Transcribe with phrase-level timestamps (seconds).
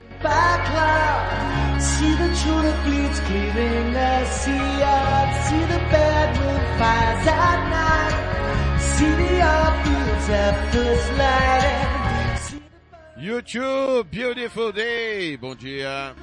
[13.17, 15.37] YouTube, beautiful day.
[15.37, 16.13] Bom dia,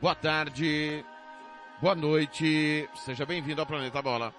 [0.00, 1.04] boa tarde,
[1.80, 2.88] boa noite.
[3.04, 4.32] Seja bem-vindo ao Planeta Bola.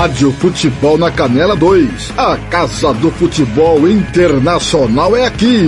[0.00, 2.18] Rádio Futebol na Canela 2.
[2.18, 5.66] A Casa do Futebol Internacional é aqui.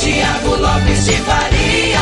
[0.00, 2.00] Tiago Lopes de Faria.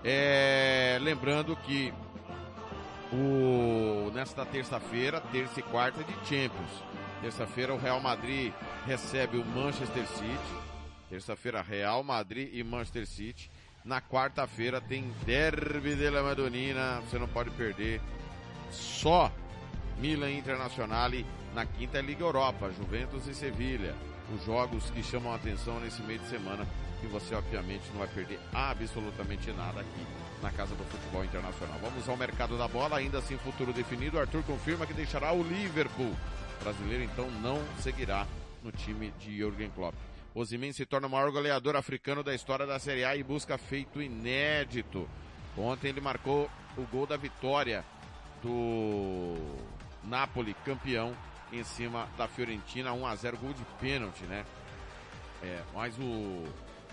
[0.04, 1.94] É, lembrando que
[3.12, 6.84] o, nesta terça-feira, terça e quarta de Champions.
[7.22, 8.54] Terça-feira o Real Madrid
[8.86, 10.62] recebe o Manchester City.
[11.10, 13.52] Terça-feira Real Madrid e Manchester City.
[13.84, 18.00] Na quarta-feira tem Derby de la Madonina, você não pode perder.
[18.70, 19.32] Só
[19.98, 21.26] Milan Internazionale
[21.56, 23.96] na quinta Liga Europa, Juventus e Sevilha.
[24.36, 26.66] Os jogos que chamam a atenção nesse meio de semana
[27.04, 30.06] e você obviamente não vai perder absolutamente nada aqui
[30.44, 31.80] na Casa do Futebol Internacional.
[31.82, 34.20] Vamos ao mercado da bola, ainda assim futuro definido.
[34.20, 36.16] Arthur confirma que deixará o Liverpool.
[36.60, 38.28] O brasileiro então não seguirá
[38.64, 39.96] no time de Jürgen Klopp.
[40.34, 44.02] Osimhen se torna o maior goleador africano da história da Série A e busca feito
[44.02, 45.10] inédito.
[45.58, 47.84] Ontem ele marcou o gol da vitória
[48.42, 49.36] do
[50.04, 51.16] Napoli, campeão,
[51.52, 54.46] em cima da Fiorentina, 1 a 0 gol de pênalti, né?
[55.44, 56.02] É, mas o,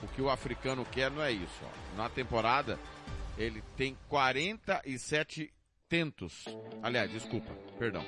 [0.03, 1.61] o que o africano quer não é isso.
[1.63, 1.97] Ó.
[1.97, 2.77] Na temporada,
[3.37, 5.53] ele tem 47
[5.89, 6.45] tentos.
[6.83, 8.05] Aliás, desculpa, perdão.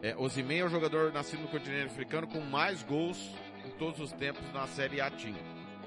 [0.00, 3.18] É, Osimhen é o jogador nascido no continente africano com mais gols
[3.66, 5.36] em todos os tempos na Série A Team.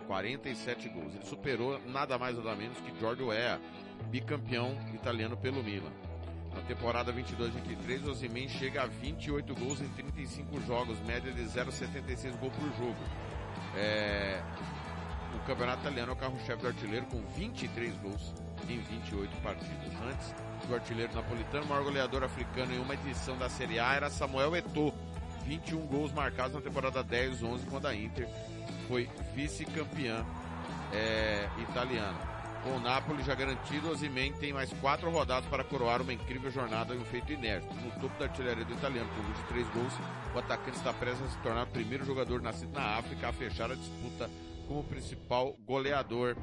[0.08, 1.14] 47 gols.
[1.16, 3.60] Ele superou nada mais nada menos que George Weah,
[4.10, 5.92] bicampeão italiano pelo Milan.
[6.54, 12.50] Na temporada 22-23, Osimhen chega a 28 gols em 35 jogos, média de 0,76 gol
[12.52, 12.96] por jogo.
[13.76, 14.42] É...
[15.36, 18.34] O campeonato italiano é o carro-chefe do artilheiro com 23 gols
[18.70, 19.94] em 28 partidas.
[20.10, 20.34] Antes
[20.66, 24.56] do artilheiro napolitano, o maior goleador africano em uma edição da Série A era Samuel
[24.56, 24.94] Eto'o,
[25.46, 28.28] 21 gols marcados na temporada 10-11, quando a Inter
[28.88, 30.26] foi vice-campeã
[30.94, 32.36] é, italiana.
[32.64, 36.96] Com o Napoli já garantido, Osimhen tem mais quatro rodadas para coroar uma incrível jornada
[36.96, 37.72] e um feito inédito.
[37.76, 39.94] No topo da artilharia do italiano, com 23 gols,
[40.34, 43.72] o atacante está prestes a se tornar o primeiro jogador nascido na África a fechar
[43.72, 44.28] a disputa
[44.68, 46.36] como principal goleador.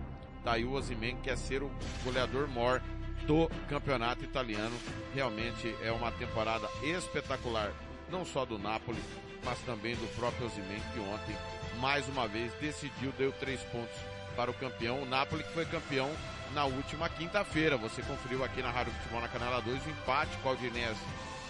[0.44, 1.70] Daí o Osimhen quer ser o
[2.04, 2.80] goleador maior
[3.26, 4.76] do campeonato italiano.
[5.12, 7.72] Realmente é uma temporada espetacular,
[8.12, 9.02] não só do Napoli,
[9.42, 11.34] mas também do próprio Osimhen, que ontem,
[11.80, 13.96] mais uma vez, decidiu, deu três pontos
[14.36, 16.10] para o campeão, o Napoli que foi campeão
[16.54, 17.76] na última quinta-feira.
[17.78, 21.00] Você conferiu aqui na Rádio Futebol na Canela 2 o empate com o Aldinese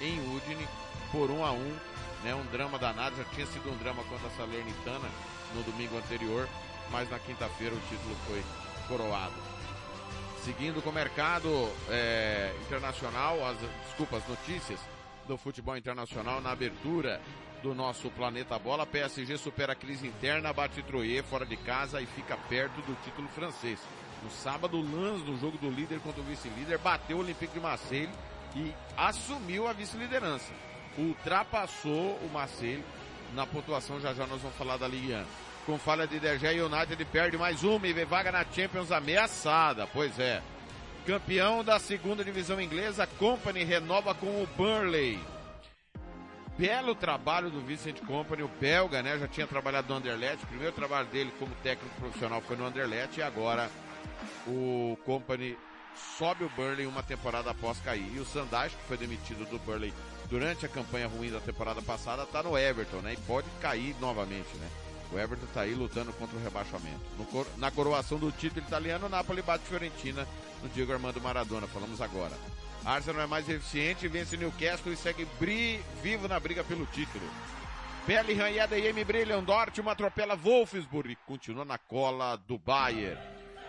[0.00, 0.66] em Udine
[1.10, 1.76] por 1 a 1
[2.22, 5.08] né, um drama danado, já tinha sido um drama contra a Salernitana
[5.54, 6.48] no domingo anterior,
[6.90, 8.42] mas na quinta-feira o título foi
[8.86, 9.34] coroado.
[10.44, 13.56] Seguindo com o mercado é, internacional, as,
[13.86, 14.78] desculpa, as notícias
[15.26, 17.20] do futebol internacional na abertura
[17.62, 18.86] do nosso Planeta Bola.
[18.86, 23.28] PSG supera a crise interna, bate Troyer fora de casa e fica perto do título
[23.28, 23.78] francês.
[24.22, 27.60] No sábado, o Lens, no jogo do líder contra o vice-líder, bateu o Olympique de
[27.60, 28.10] Marseille
[28.54, 30.52] e assumiu a vice-liderança.
[30.96, 32.84] Ultrapassou o Marseille
[33.34, 35.24] na pontuação, já já nós vamos falar da Ligue 1.
[35.66, 39.86] Com falha de De Gea, United perde mais uma e vê vaga na Champions ameaçada.
[39.86, 40.42] Pois é.
[41.06, 45.18] Campeão da segunda divisão inglesa, Company renova com o Burnley
[46.56, 49.18] belo trabalho do Vincent Company, o belga, né?
[49.18, 50.44] Já tinha trabalhado no Anderlecht.
[50.44, 53.70] O primeiro trabalho dele como técnico profissional foi no Anderlecht e agora
[54.46, 55.58] o Company
[56.18, 58.08] sobe o Burnley uma temporada após cair.
[58.14, 59.92] E o Sandage, que foi demitido do Burnley
[60.28, 63.14] durante a campanha ruim da temporada passada, tá no Everton, né?
[63.14, 64.68] E pode cair novamente, né?
[65.12, 67.00] O Everton tá aí lutando contra o rebaixamento.
[67.18, 70.26] No, na coroação do título italiano, o Napoli bate Fiorentina
[70.62, 71.66] no Diego Armando Maradona.
[71.66, 72.32] Falamos agora.
[72.84, 77.24] Arsenal é mais eficiente, vence Newcastle e segue bri, vivo na briga pelo título.
[78.06, 83.20] Bellingham e ADM brilham, Dortmund atropela Wolfsburg e continua na cola do Bayern.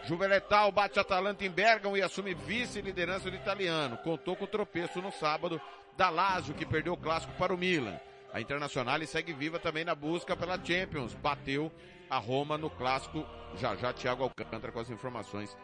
[0.06, 3.98] Juvenetal bate Atalanta em Bergamo e assume vice-liderança do italiano.
[3.98, 5.62] Contou com o tropeço no sábado
[5.96, 8.00] da Lazio, que perdeu o clássico para o Milan.
[8.34, 11.14] A Internacional segue viva também na busca pela Champions.
[11.14, 11.72] Bateu
[12.10, 13.24] a Roma no clássico.
[13.58, 15.56] Já já Thiago Alcântara com as informações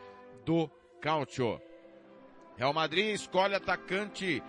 [0.45, 0.69] do
[1.01, 1.59] Calcio.
[2.55, 4.43] Real Madrid escolhe atacante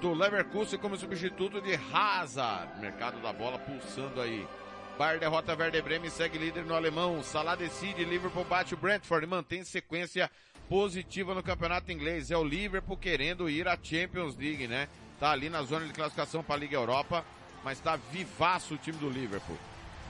[0.00, 2.80] do Leverkusen como substituto de Hazard.
[2.80, 4.44] Mercado da bola pulsando aí.
[4.98, 7.22] Bayern derrota Werder Bremen e segue líder no alemão.
[7.22, 10.28] Salah decide, Liverpool bate o Brentford e mantém sequência
[10.68, 12.30] positiva no campeonato inglês.
[12.30, 14.88] É o Liverpool querendo ir à Champions League, né?
[15.20, 17.24] Tá ali na zona de classificação para a Liga Europa,
[17.64, 19.58] mas tá vivaço o time do Liverpool.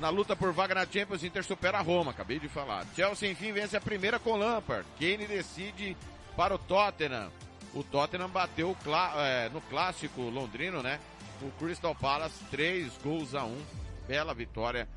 [0.01, 2.87] Na luta por vaga na Champions, Inter supera a Roma, acabei de falar.
[2.95, 4.87] Chelsea, enfim, vence a primeira com Lampard.
[4.99, 5.97] Kane decide
[6.37, 7.31] para o Tottenham.
[7.75, 8.77] O Tottenham bateu
[9.17, 10.99] é, no clássico londrino, né?
[11.41, 13.63] O Crystal Palace, 3 gols a 1.
[14.09, 14.89] Bela vitória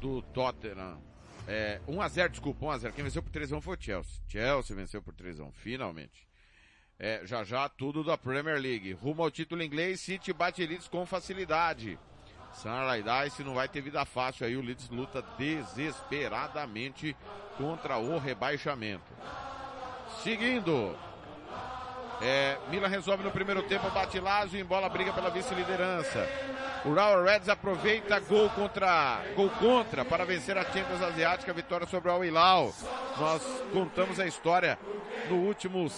[0.00, 0.98] do Tottenham.
[1.46, 3.76] É, 1 a 0 desculpa, 1 a 0 Quem venceu por 3 a 1 foi
[3.76, 4.22] o Chelsea.
[4.28, 6.31] Chelsea venceu por 3 a 1 finalmente.
[7.04, 8.92] É, já já tudo da Premier League.
[8.92, 11.98] Rumo ao título inglês, City bate Leeds com facilidade.
[12.52, 17.16] Sunrise não vai ter vida fácil aí, o Leeds luta desesperadamente
[17.58, 19.12] contra o rebaixamento.
[20.22, 20.96] Seguindo.
[22.20, 22.56] É,
[22.88, 26.28] resolve no primeiro tempo, bate Lazio e bola briga pela vice-liderança.
[26.84, 32.10] O Real Reds aproveita gol contra, gol contra para vencer a Champions Asiática, vitória sobre
[32.10, 32.72] o Al Hilal.
[33.18, 33.42] Nós
[33.72, 34.78] contamos a história
[35.28, 35.88] no último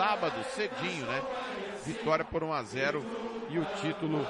[0.00, 1.22] sábado, cedinho, né?
[1.84, 3.04] Vitória por 1 a 0
[3.50, 4.26] e o título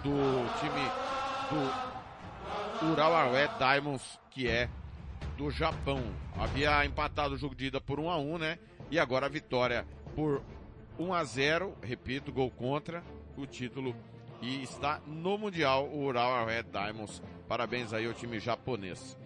[0.00, 1.44] do time
[2.80, 4.68] do Arouet Diamonds, que é
[5.36, 6.00] do Japão.
[6.38, 8.58] Havia empatado o jogo de ida por 1 a 1, né?
[8.92, 9.84] E agora a vitória
[10.14, 10.40] por
[11.00, 13.02] 1 a 0, repito, gol contra
[13.36, 13.92] o título
[14.40, 16.12] e está no Mundial o
[16.46, 17.20] Red Diamonds.
[17.48, 19.18] Parabéns aí ao time japonês.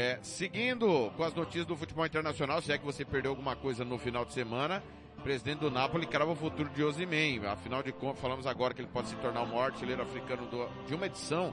[0.00, 3.84] É, seguindo com as notícias do futebol internacional, se é que você perdeu alguma coisa
[3.84, 4.80] no final de semana,
[5.18, 7.44] o presidente do Napoli crava o futuro de Osimhen.
[7.44, 10.68] Afinal de contas, falamos agora que ele pode se tornar o maior artilheiro africano do,
[10.86, 11.52] de uma edição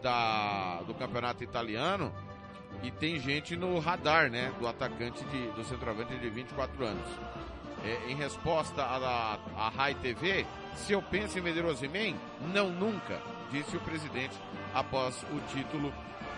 [0.00, 2.14] da, do campeonato italiano.
[2.84, 7.08] E tem gente no radar, né, do atacante de, do centroavante de 24 anos.
[7.84, 10.46] É, em resposta à, Rai TV,
[10.76, 12.14] se eu penso em vender Osimhen,
[12.54, 13.20] não nunca,
[13.50, 14.36] disse o presidente
[14.72, 15.92] após o título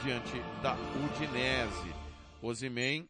[0.04, 1.94] diante da Udinese.
[2.42, 3.08] Osimhen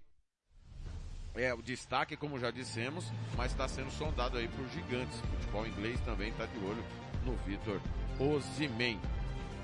[1.35, 3.05] é o destaque, como já dissemos,
[3.37, 5.19] mas está sendo sondado aí por gigantes.
[5.19, 6.85] O futebol inglês também está de olho
[7.25, 7.81] no Vitor
[8.21, 9.01] Osimhen.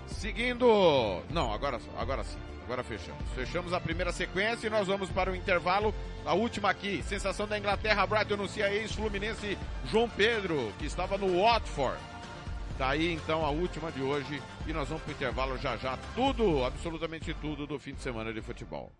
[0.08, 3.22] Seguindo, não, agora, agora sim, agora fechamos.
[3.32, 5.94] Fechamos a primeira sequência e nós vamos para o intervalo.
[6.26, 9.56] A última aqui, sensação da Inglaterra, Brighton anuncia ex-Fluminense
[9.86, 11.96] João Pedro, que estava no Watford.
[12.80, 15.98] Tá aí então a última de hoje e nós vamos para o intervalo já já.
[16.14, 18.90] Tudo, absolutamente tudo do fim de semana de futebol.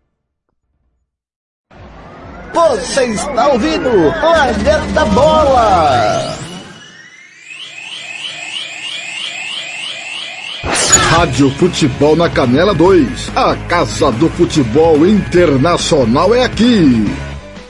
[2.53, 6.37] Você está ouvindo Planeta Bola!
[11.09, 13.35] Rádio Futebol na Canela 2.
[13.35, 17.07] A Casa do Futebol Internacional é aqui.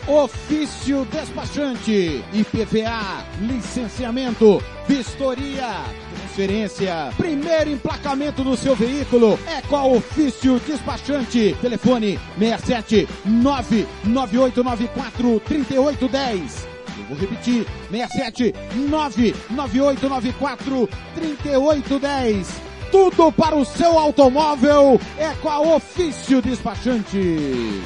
[0.06, 5.86] Ofício despachante, IPVA, licenciamento, vistoria,
[6.32, 11.56] transferência, primeiro emplacamento do seu veículo é com a Ofício Despachante.
[11.62, 16.68] Telefone 67 99894 3810.
[16.98, 22.62] Eu vou repetir, 67 99894 3810.
[22.92, 27.82] Tudo para o seu automóvel é com a Ofício Despachante.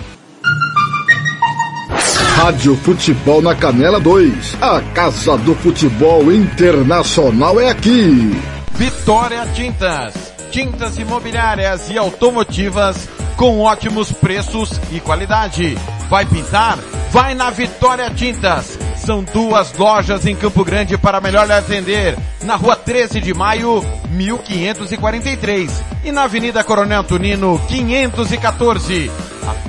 [2.36, 4.58] Rádio Futebol na Canela 2.
[4.62, 8.38] A Casa do Futebol Internacional é aqui.
[8.74, 10.34] Vitória Tintas.
[10.52, 15.78] Tintas imobiliárias e automotivas com ótimos preços e qualidade.
[16.10, 16.78] Vai pintar?
[17.10, 18.78] Vai na Vitória Tintas.
[18.98, 22.18] São duas lojas em Campo Grande para melhor lhe atender.
[22.44, 25.84] Na rua 13 de maio, 1543.
[26.04, 29.10] E na Avenida Coronel Tunino, 514.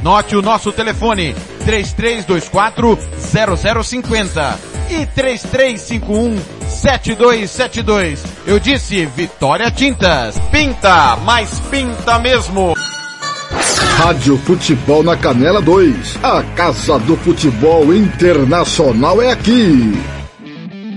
[0.00, 1.34] Anote o nosso telefone,
[1.66, 2.96] 3324
[3.82, 4.58] 0050
[4.88, 8.24] e 3351 7272.
[8.46, 10.38] Eu disse Vitória Tintas.
[10.52, 12.74] Pinta, mas pinta mesmo.
[13.98, 16.18] Rádio Futebol na Canela 2.
[16.22, 20.15] A Casa do Futebol Internacional é aqui.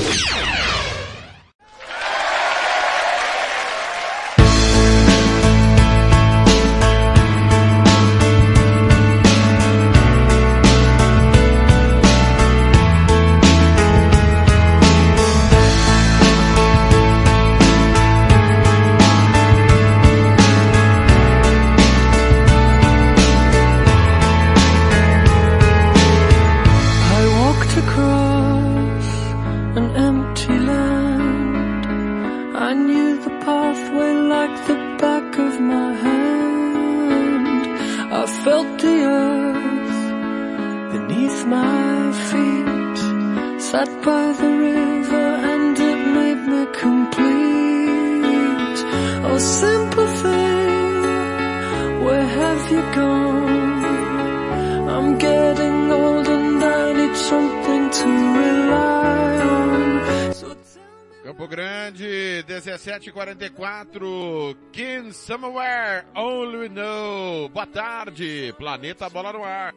[52.69, 54.89] Where have you gone?
[54.89, 60.33] I'm getting old and I need something to rely on.
[60.33, 60.55] So
[61.23, 67.49] Campo Grande, 1744, King Somewhere, Only We Know.
[67.53, 69.73] Boa tarde, Planeta Bola no Ar.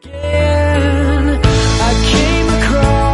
[1.82, 3.11] again,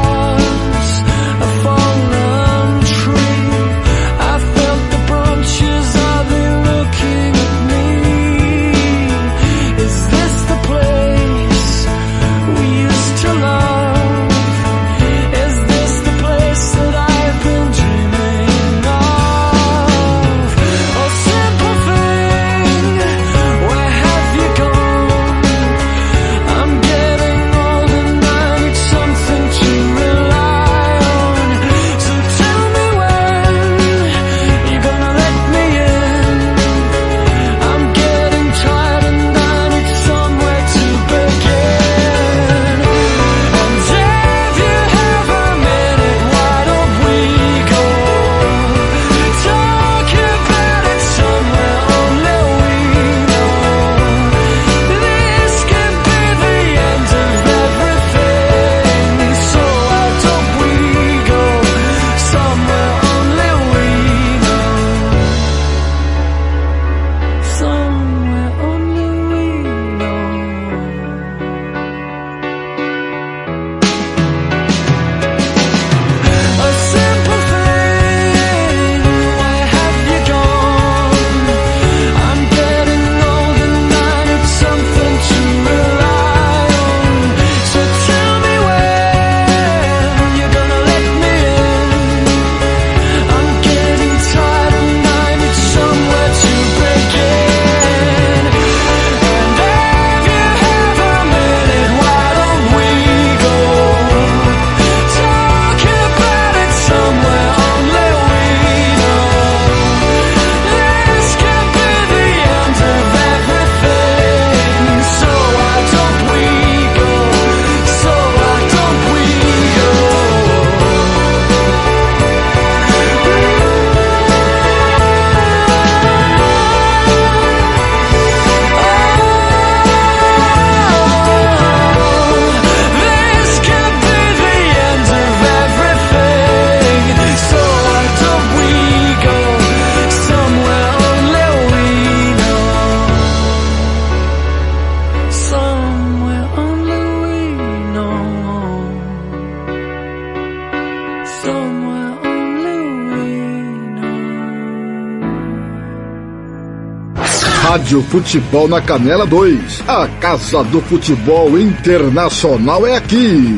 [157.89, 159.89] Rádio Futebol na Canela 2.
[159.89, 163.57] A Casa do Futebol Internacional é aqui.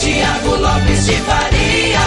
[0.00, 2.00] Tiago Lopes de Faria.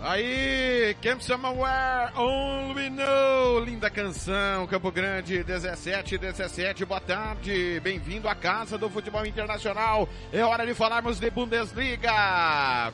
[0.00, 8.28] Aí, Camp Somewhere, Only We Know, linda canção, Campo Grande, 17, 17, boa tarde, bem-vindo
[8.28, 12.12] à casa do futebol internacional, é hora de falarmos de Bundesliga,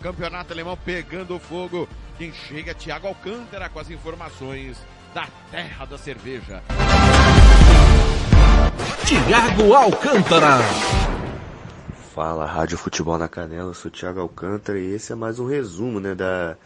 [0.00, 1.88] campeonato alemão pegando fogo,
[2.22, 4.76] quem chega é Thiago Alcântara com as informações
[5.12, 6.62] da terra da cerveja.
[9.04, 10.58] Thiago Alcântara.
[12.14, 15.46] Fala, Rádio Futebol na Canela, eu sou o Thiago Alcântara e esse é mais um
[15.48, 16.56] resumo, né, da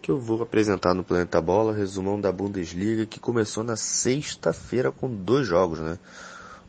[0.00, 5.12] que eu vou apresentar no Planeta Bola, resumão da Bundesliga que começou na sexta-feira com
[5.12, 5.98] dois jogos, né?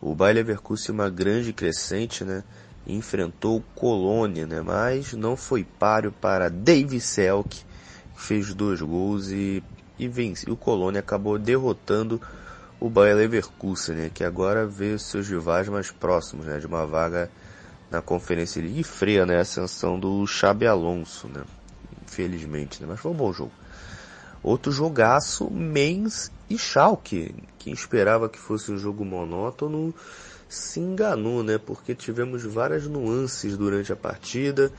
[0.01, 2.43] O Bayer Leverkusen uma grande crescente, né?
[2.87, 4.59] Enfrentou o Colônia, né?
[4.61, 7.63] Mas não foi páreo para Dave Selk,
[8.15, 9.63] fez dois gols e,
[9.97, 10.49] e vence.
[10.49, 12.21] O Colônia acabou derrotando
[12.79, 14.11] o Bayer Leverkusen, né?
[14.13, 16.59] Que agora vê seus rivais mais próximos, né?
[16.59, 17.29] De uma vaga
[17.89, 19.37] na Conferência League e freia, né?
[19.37, 21.43] A ascensão do Xabi Alonso, né?
[22.13, 22.87] infelizmente, né?
[22.89, 23.51] Mas foi um bom jogo.
[24.43, 27.33] Outro jogaço, Mainz e Schalke.
[27.57, 29.93] Quem esperava que fosse um jogo monótono
[30.47, 31.57] se enganou, né?
[31.57, 34.71] Porque tivemos várias nuances durante a partida.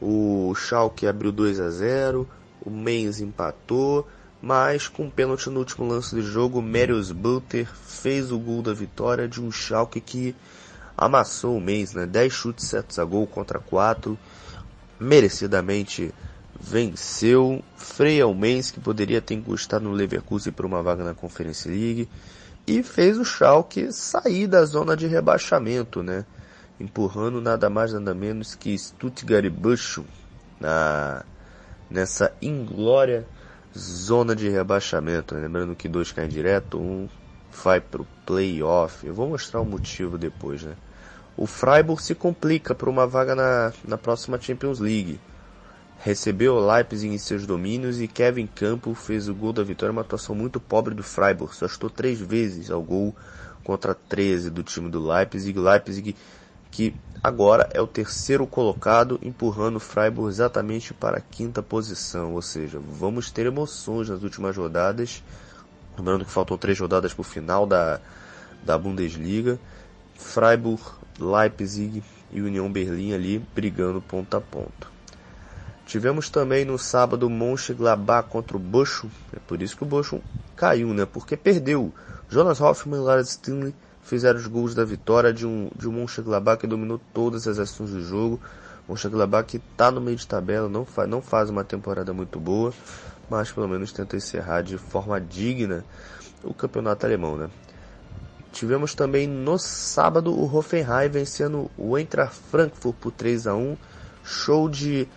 [0.00, 2.28] O Schalke abriu 2 a 0,
[2.64, 4.06] o Mainz empatou,
[4.40, 9.28] mas com pênalti no último lance do jogo, Marius Butter fez o gol da vitória
[9.28, 10.34] de um Schalke que
[10.96, 12.06] amassou o Mainz, né?
[12.06, 14.18] 10 chutes certos a gol contra 4,
[14.98, 16.12] merecidamente
[16.60, 21.68] venceu, freia o Mainz, que poderia ter encostado no Leverkusen por uma vaga na Conference
[21.68, 22.08] League,
[22.66, 26.24] e fez o Schalke sair da zona de rebaixamento, né?
[26.78, 30.04] Empurrando nada mais nada menos que Stuttgart e Bochum
[30.60, 31.24] na
[31.92, 33.26] nessa inglória
[33.76, 35.34] zona de rebaixamento.
[35.34, 35.42] Né?
[35.42, 37.08] Lembrando que dois caem direto, um
[37.62, 39.06] vai pro playoff.
[39.06, 40.74] Eu vou mostrar o motivo depois, né?
[41.36, 45.18] O Freiburg se complica por uma vaga na, na próxima Champions League
[46.02, 50.00] recebeu o Leipzig em seus domínios e Kevin Campbell fez o gol da vitória, uma
[50.00, 53.14] atuação muito pobre do Freiburg, só estou três vezes ao gol
[53.62, 56.16] contra 13 do time do Leipzig, Leipzig
[56.72, 62.42] que agora é o terceiro colocado, empurrando o Freiburg exatamente para a quinta posição, ou
[62.42, 65.22] seja, vamos ter emoções nas últimas rodadas,
[65.96, 68.00] lembrando que faltam três rodadas para o final da,
[68.64, 69.60] da Bundesliga,
[70.16, 70.82] Freiburg,
[71.20, 74.90] Leipzig e União Berlim ali brigando ponto a ponto.
[75.84, 79.10] Tivemos também no sábado Mönchengladbach contra o Bochum.
[79.34, 80.20] É por isso que o Bochum
[80.56, 81.04] caiu, né?
[81.04, 81.92] Porque perdeu.
[82.30, 86.60] Jonas Hoffmann e Lars Stinley fizeram os gols da vitória de um, de um Mönchengladbach
[86.60, 88.40] que dominou todas as ações do jogo.
[88.88, 92.72] Mönchengladbach que está no meio de tabela, não, fa não faz uma temporada muito boa,
[93.30, 95.84] mas pelo menos tenta encerrar de forma digna
[96.42, 97.48] o campeonato alemão, né?
[98.52, 103.76] Tivemos também no sábado o Hoffenheim vencendo o Eintracht Frankfurt por 3 a 1
[104.22, 105.08] Show de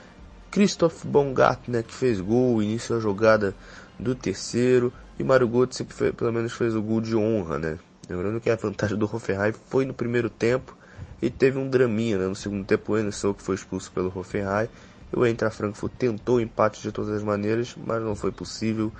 [0.49, 3.53] Christoph Baumgartner que fez gol, iniciou a jogada
[3.99, 7.77] do terceiro, e Mário Götze pelo menos fez o gol de honra, né?
[8.09, 10.75] Lembrando que a vantagem do Hoffenheim foi no primeiro tempo
[11.21, 12.27] e teve um draminha, né?
[12.27, 14.69] No segundo tempo o Emerson que foi expulso pelo Hoffenheim.
[15.11, 18.91] O Eintracht Frankfurt tentou o empate de todas as maneiras, mas não foi possível.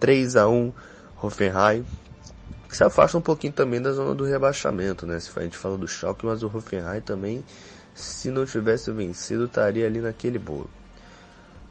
[0.00, 0.72] 3 a 1
[1.22, 1.86] Hoffenheim,
[2.68, 5.16] que se afasta um pouquinho também da zona do rebaixamento, né?
[5.16, 7.44] A gente fala do Schalke, mas o Hoffenheim também,
[7.94, 10.68] se não tivesse vencido, estaria ali naquele bolo.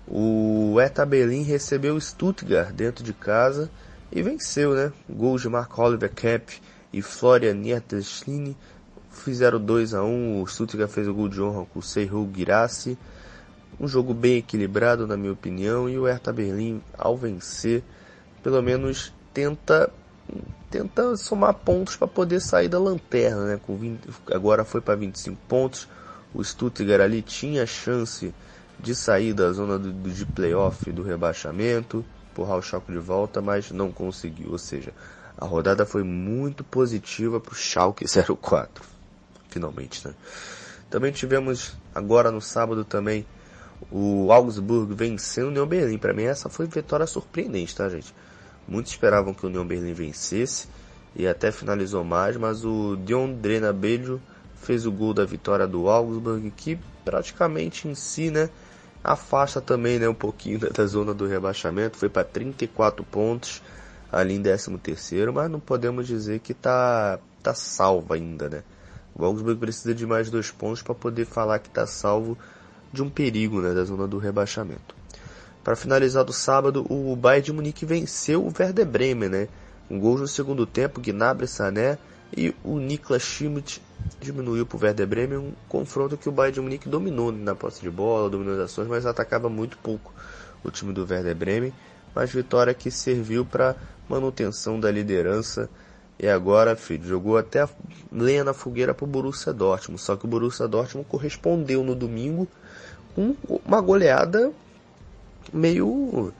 [0.07, 3.69] O Hertha Berlim recebeu o Stuttgart dentro de casa
[4.13, 4.93] e venceu, né?
[5.09, 8.55] Gols de Mark Oliver Cap e Florian Nierteschini
[9.09, 12.97] fizeram 2 a 1 O Stuttgart fez o gol de honra com o Seiru Girassi.
[13.79, 17.83] Um jogo bem equilibrado, na minha opinião, e o Hertha Berlim, ao vencer,
[18.43, 19.91] pelo menos tenta
[20.69, 23.59] tenta somar pontos para poder sair da lanterna, né?
[23.65, 23.99] Com 20,
[24.31, 25.87] agora foi para 25 pontos.
[26.33, 28.33] O Stuttgart ali tinha chance
[28.79, 33.71] de sair da zona do, de playoff do rebaixamento, empurrar o Schalke de volta, mas
[33.71, 34.51] não conseguiu.
[34.51, 34.91] Ou seja,
[35.37, 38.83] a rodada foi muito positiva para o Schalke 04.
[39.49, 40.13] Finalmente, né?
[40.89, 43.25] Também tivemos agora no sábado também
[43.91, 45.97] o Augsburg vencendo o União Berlim.
[45.97, 48.13] Para mim essa foi vitória surpreendente, tá gente?
[48.67, 50.67] Muitos esperavam que o União Berlim vencesse
[51.15, 54.21] e até finalizou mais, mas o Dion Drenabello
[54.55, 58.49] fez o gol da vitória do Augsburg, que praticamente em si, né,
[59.03, 63.61] afasta também né, um pouquinho da zona do rebaixamento, foi para 34 pontos
[64.11, 68.63] ali em 13 terceiro, mas não podemos dizer que está tá salvo ainda, né?
[69.15, 72.37] O Augsburg precisa de mais dois pontos para poder falar que está salvo
[72.91, 74.95] de um perigo né, da zona do rebaixamento.
[75.63, 79.47] Para finalizar do sábado, o Bayern de Munique venceu o Werder Bremen, né?
[79.89, 81.97] Um gol no segundo tempo, Gnabry Sané
[82.35, 83.81] e o Niklas Schmidt
[84.19, 87.81] diminuiu para o Werder Bremen, um confronto que o Bayern de Munique dominou na posse
[87.81, 90.13] de bola, dominou as ações, mas atacava muito pouco
[90.63, 91.73] o time do Werder Bremen,
[92.15, 93.75] mas vitória que serviu para
[94.07, 95.69] manutenção da liderança.
[96.19, 97.67] E agora, filho, jogou até
[98.11, 102.47] lenha na fogueira para o Borussia Dortmund, só que o Borussia Dortmund correspondeu no domingo
[103.15, 103.35] com
[103.65, 104.53] uma goleada
[105.51, 106.31] meio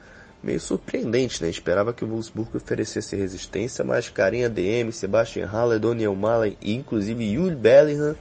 [0.43, 1.49] meio surpreendente, né?
[1.49, 7.23] Esperava que o Wolfsburg oferecesse resistência, mas Carinha DM, Sebastian Haller, Daniel Malen e inclusive
[7.23, 8.15] Yul Bellingham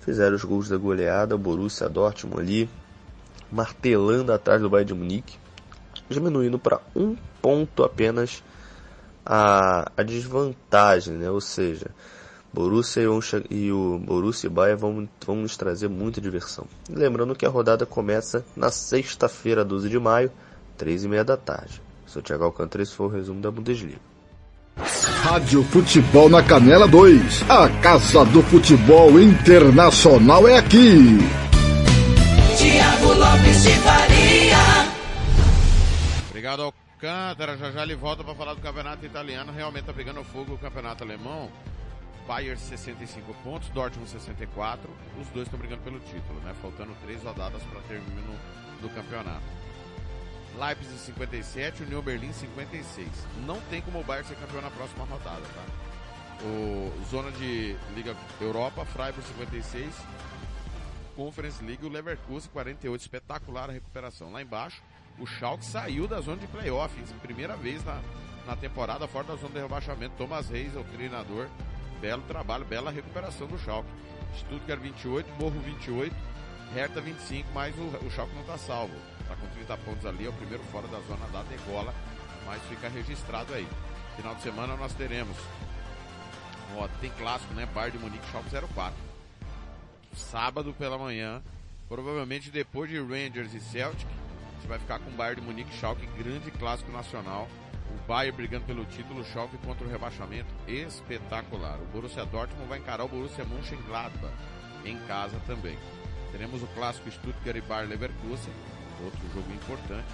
[0.00, 2.70] fizeram os gols da goleada, Borussia Dortmund ali
[3.52, 5.36] martelando atrás do Bayern de Munique,
[6.08, 8.42] diminuindo para um ponto apenas
[9.24, 11.30] a, a desvantagem, né?
[11.30, 11.88] Ou seja,
[12.52, 13.02] Borussia
[13.50, 16.66] e o Borussia e Bayern vão, vão nos trazer muita diversão.
[16.88, 20.32] Lembrando que a rodada começa na sexta-feira, 12 de maio,
[20.80, 21.82] três e meia da tarde.
[22.06, 24.00] Sou Thiago Alcântara, esse foi o resumo da Bundesliga.
[25.22, 27.42] Rádio Futebol na Canela 2.
[27.50, 31.18] A Casa do Futebol Internacional é aqui.
[32.56, 34.56] Tiago Lopes de Faria.
[36.30, 37.58] Obrigado, Alcântara.
[37.58, 39.52] Já já ele volta para falar do campeonato italiano.
[39.52, 41.50] Realmente tá pegando fogo o campeonato alemão.
[42.26, 44.88] Bayern 65 pontos, Dortmund 64.
[45.20, 46.54] Os dois estão brigando pelo título, né?
[46.62, 48.34] Faltando três rodadas para termino
[48.80, 49.59] do campeonato.
[50.60, 53.08] Leipzig 57, União Berlim 56.
[53.46, 55.64] Não tem como o Bayern ser campeão na próxima rodada, tá?
[56.44, 59.94] O zona de Liga Europa, Freiburg 56,
[61.16, 64.30] Conference League, o Leverkusen 48, espetacular a recuperação.
[64.30, 64.82] Lá embaixo,
[65.18, 67.98] o Schalke saiu da zona de playoff, primeira vez na,
[68.46, 70.14] na temporada fora da zona de rebaixamento.
[70.18, 71.48] Thomas Reis é o treinador,
[72.02, 73.88] belo trabalho, bela recuperação do Schalke.
[74.38, 76.14] Stuttgart 28, Morro 28,
[76.74, 78.94] Hertha 25, mas o, o Schalke não está salvo.
[79.30, 81.94] Está com 30 pontos ali, é o primeiro fora da zona da degola,
[82.44, 83.68] mas fica registrado aí.
[84.16, 85.36] Final de semana nós teremos,
[86.76, 87.64] ó, tem clássico, né?
[87.72, 88.92] Bar de Munique, Schalke 04.
[90.16, 91.40] Sábado pela manhã,
[91.88, 95.76] provavelmente depois de Rangers e Celtic, a gente vai ficar com o Bayern de Munique,
[95.76, 97.46] Schalke, grande clássico nacional.
[97.88, 101.78] O Bayern brigando pelo título, Schalke contra o rebaixamento, espetacular.
[101.78, 104.34] O Borussia Dortmund vai encarar o Borussia Mönchengladbach
[104.84, 105.78] em casa também.
[106.32, 108.52] Teremos o clássico Stuttgart e Bayer Leverkusen,
[109.04, 110.08] outro jogo importante.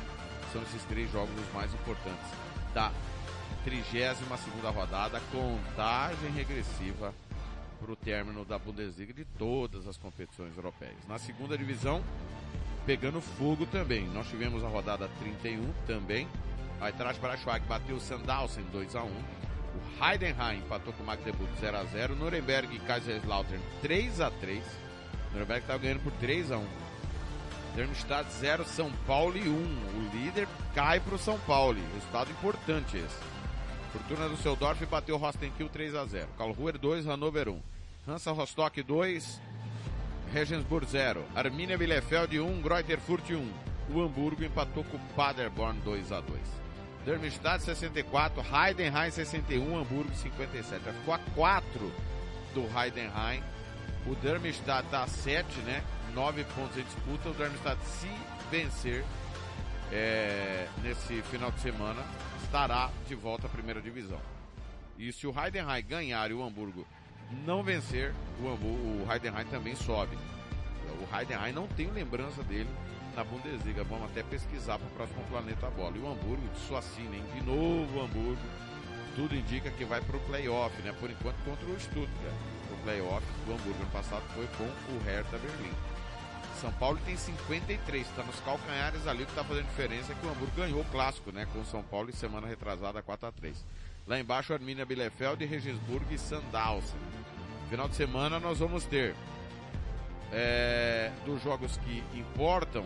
[0.53, 2.27] São esses três jogos os mais importantes
[2.73, 2.93] da
[3.65, 7.13] 32 segunda rodada, contagem regressiva
[7.81, 10.97] para o término da Bundesliga de todas as competições europeias.
[11.09, 12.03] Na segunda divisão,
[12.87, 14.07] pegando fogo também.
[14.09, 16.29] Nós tivemos a rodada 31 também.
[16.81, 19.09] A Eintracht Braunschweig bateu o Sandhausen 2 a 1.
[19.09, 22.15] O Heidenheim empatou com o Magdeburg 0 a 0.
[22.15, 24.63] Nuremberg e Kaiserslautern 3 a 3.
[25.33, 26.86] Nuremberg estava ganhando por 3 a 1.
[27.77, 29.43] Darmstadt 0, São Paulo 1.
[29.45, 31.79] O líder cai para o São Paulo.
[31.95, 33.19] Resultado importante esse.
[33.93, 36.27] Fortuna do Seudorf bateu Rostenkiel 3 a 0.
[36.39, 37.61] Karlsruher 2, Hannover 1.
[38.09, 39.43] Hansa Rostock 2,
[40.33, 41.23] Regensburg 0.
[41.35, 43.53] Arminia Bielefeld 1, Greuther Furt 1.
[43.95, 46.41] O Hamburgo empatou com o Paderborn 2 a 2.
[47.05, 50.83] Darmstadt 64, Heidenheim 61, Hamburgo 57.
[50.83, 51.93] Já ficou a 4
[52.55, 53.43] do Heidenheim.
[54.07, 55.85] O Darmstadt está a 7, né?
[56.17, 57.29] 9 pontos em disputa.
[57.29, 58.11] O Darmstadt, se
[58.51, 59.05] vencer
[59.93, 62.03] é, nesse final de semana,
[62.43, 64.19] estará de volta à primeira divisão.
[64.99, 66.87] E se o Heidenheim ganhar e o Hamburgo
[67.45, 70.17] não vencer, o, o Heidenheim também sobe.
[71.03, 72.71] O Heidenheim não tem lembrança dele
[73.15, 73.85] na Bundesliga.
[73.85, 75.99] Vamos até pesquisar para o próximo Planeta Bola.
[75.99, 77.25] E o Hamburgo, só assim, hein?
[77.35, 78.41] De novo o Hamburgo.
[79.15, 80.95] Tudo indica que vai para o playoff, né?
[80.99, 82.35] Por enquanto contra o Stuttgart.
[82.73, 85.96] O playoff do Hamburgo ano passado foi com o Hertha Berlim.
[86.57, 89.25] São Paulo tem 53, está nos calcanhares ali.
[89.25, 91.47] Que está fazendo diferença é que o Hamburgo ganhou o clássico, né?
[91.53, 93.65] Com o São Paulo em semana retrasada 4 a 3
[94.07, 96.99] Lá embaixo, Arminia Bielefeld, Regensburg e Sandhausen.
[97.69, 99.17] Final de semana nós vamos ter
[100.33, 102.85] é, dos jogos que importam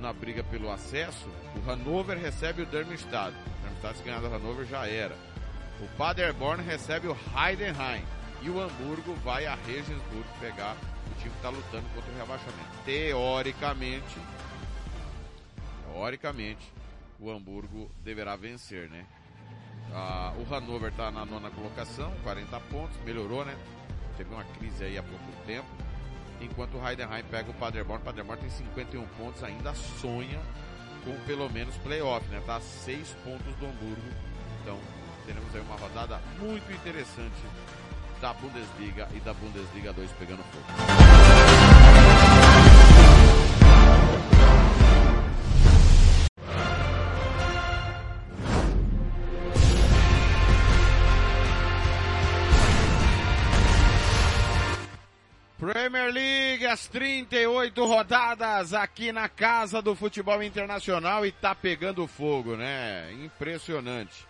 [0.00, 3.36] na briga pelo acesso, o Hannover recebe o Darmstadt.
[3.36, 5.16] O Darmstadt se ganhar do Hannover já era.
[5.80, 8.04] O Paderborn recebe o Heidenheim.
[8.40, 10.76] E o Hamburgo vai a Regensburg pegar
[11.18, 12.84] o time que está lutando contra o rebaixamento.
[12.84, 14.20] Teoricamente,
[15.84, 16.72] teoricamente,
[17.18, 19.04] o Hamburgo deverá vencer, né?
[19.92, 23.56] Ah, o Hannover está na nona colocação, 40 pontos, melhorou, né?
[24.16, 25.66] Teve uma crise aí há pouco tempo.
[26.40, 30.40] Enquanto o Heidenheim pega o Paderborn, o Paderborn tem 51 pontos, ainda sonha
[31.04, 32.40] com pelo menos playoff, né?
[32.46, 34.08] Tá a 6 pontos do Hamburgo.
[34.62, 34.78] Então,
[35.26, 37.42] teremos aí uma rodada muito interessante
[38.20, 40.64] da Bundesliga e da Bundesliga 2 pegando fogo.
[55.58, 62.56] Premier League, as 38 rodadas aqui na casa do futebol internacional e tá pegando fogo,
[62.56, 63.12] né?
[63.12, 64.26] Impressionante.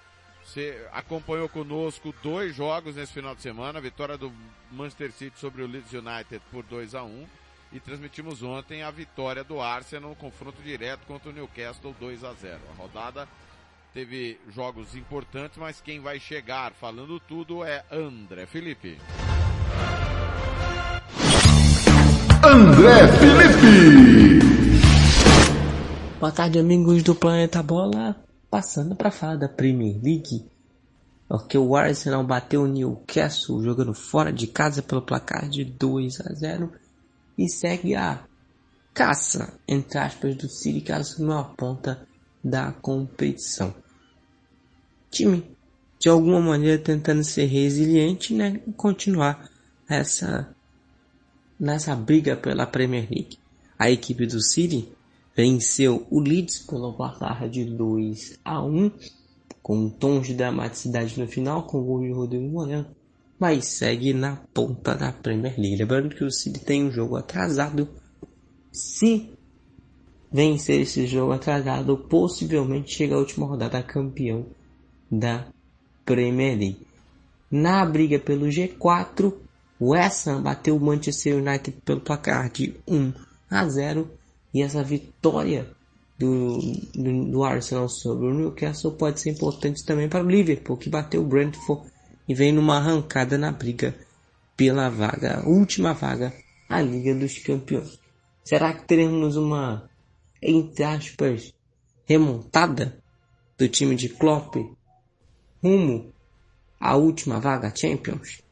[0.48, 4.32] Você acompanhou conosco dois jogos nesse final de semana, a vitória do
[4.72, 7.26] Manchester City sobre o Leeds United por 2 a 1
[7.70, 12.32] e transmitimos ontem a vitória do Arsenal no confronto direto contra o Newcastle 2 a
[12.32, 12.58] 0.
[12.72, 13.28] A rodada
[13.92, 18.96] teve jogos importantes, mas quem vai chegar falando tudo é André Felipe.
[22.42, 24.38] André Felipe.
[26.18, 28.27] Boa tarde, amigos do Planeta Bola.
[28.50, 30.46] Passando para falar da Premier League,
[31.28, 36.32] porque o Arsenal bateu o Newcastle jogando fora de casa pelo placar de 2 a
[36.32, 36.72] 0
[37.36, 38.24] e segue a
[38.94, 42.08] caça, entre aspas, do City assumiu a ponta
[42.42, 43.74] da competição.
[45.10, 45.56] Time,
[46.00, 49.48] de alguma maneira, tentando ser resiliente né, e continuar
[49.88, 50.52] essa,
[51.60, 53.38] nessa briga pela Premier League.
[53.78, 54.92] A equipe do City
[55.38, 58.90] venceu o Leeds pelo placar de 2 a 1
[59.62, 62.86] com tom de dramaticidade no final com o gol de Rodrigo Moreno,
[63.38, 65.76] mas segue na ponta da Premier League.
[65.76, 67.88] Lembrando que o City tem um jogo atrasado.
[68.72, 69.30] Se
[70.32, 74.44] vencer esse jogo atrasado, possivelmente chega à última rodada campeão
[75.08, 75.46] da
[76.04, 76.86] Premier League.
[77.48, 79.32] Na briga pelo G4,
[79.78, 83.12] o West Ham bateu o Manchester United pelo placar de 1
[83.48, 84.18] a 0
[84.52, 85.68] e essa vitória
[86.18, 86.58] do,
[86.94, 91.22] do, do, Arsenal sobre o Newcastle pode ser importante também para o Liverpool, que bateu
[91.22, 91.90] o Brentford
[92.28, 93.94] e vem numa arrancada na briga
[94.56, 96.34] pela vaga, última vaga,
[96.68, 98.00] a Liga dos Campeões.
[98.44, 99.88] Será que teremos uma,
[100.42, 101.54] entre aspas,
[102.04, 102.98] remontada
[103.56, 104.56] do time de Klopp
[105.62, 106.12] rumo
[106.80, 108.42] à última vaga Champions?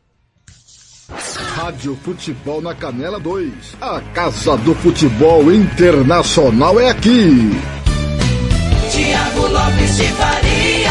[1.08, 3.76] Rádio Futebol na Canela 2.
[3.80, 7.30] A Casa do Futebol Internacional é aqui.
[8.90, 10.90] Tiago Lopes de Faria.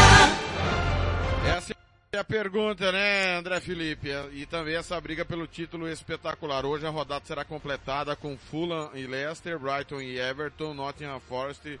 [1.56, 1.74] Essa
[2.12, 4.08] é a pergunta, né, André Felipe?
[4.32, 6.64] E também essa briga pelo título espetacular.
[6.64, 11.78] Hoje a rodada será completada com Fulham e Leicester, Brighton e Everton, Nottingham Forest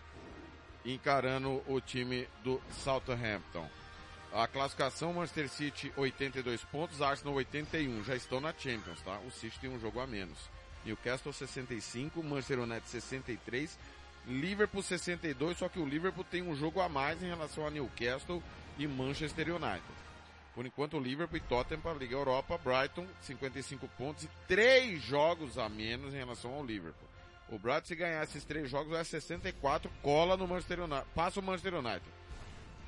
[0.84, 3.66] encarando o time do Southampton.
[4.36, 9.18] A classificação, Manchester City 82 pontos, Arsenal 81, já estão na Champions, tá?
[9.26, 10.36] O City tem um jogo a menos.
[10.84, 13.78] Newcastle 65, Manchester United 63,
[14.26, 18.42] Liverpool 62, só que o Liverpool tem um jogo a mais em relação a Newcastle
[18.78, 19.82] e Manchester United.
[20.54, 25.02] Por enquanto, o Liverpool e Tottenham para a Liga Europa, Brighton 55 pontos e 3
[25.02, 27.08] jogos a menos em relação ao Liverpool.
[27.48, 31.40] O Brighton, se ganhar esses 3 jogos, vai a 64, cola no Manchester United, passa
[31.40, 32.15] o Manchester United.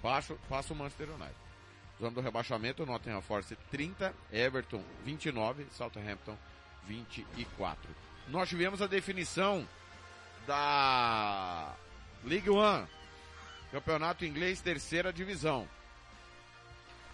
[0.03, 1.35] Passa, passa o Manchester United.
[1.99, 6.37] Zona do rebaixamento, Nottingham Forest 30, Everton 29, Southampton
[6.87, 7.91] 24.
[8.29, 9.67] Nós tivemos a definição
[10.47, 11.75] da
[12.25, 12.87] League One,
[13.73, 15.69] Campeonato Inglês, terceira divisão.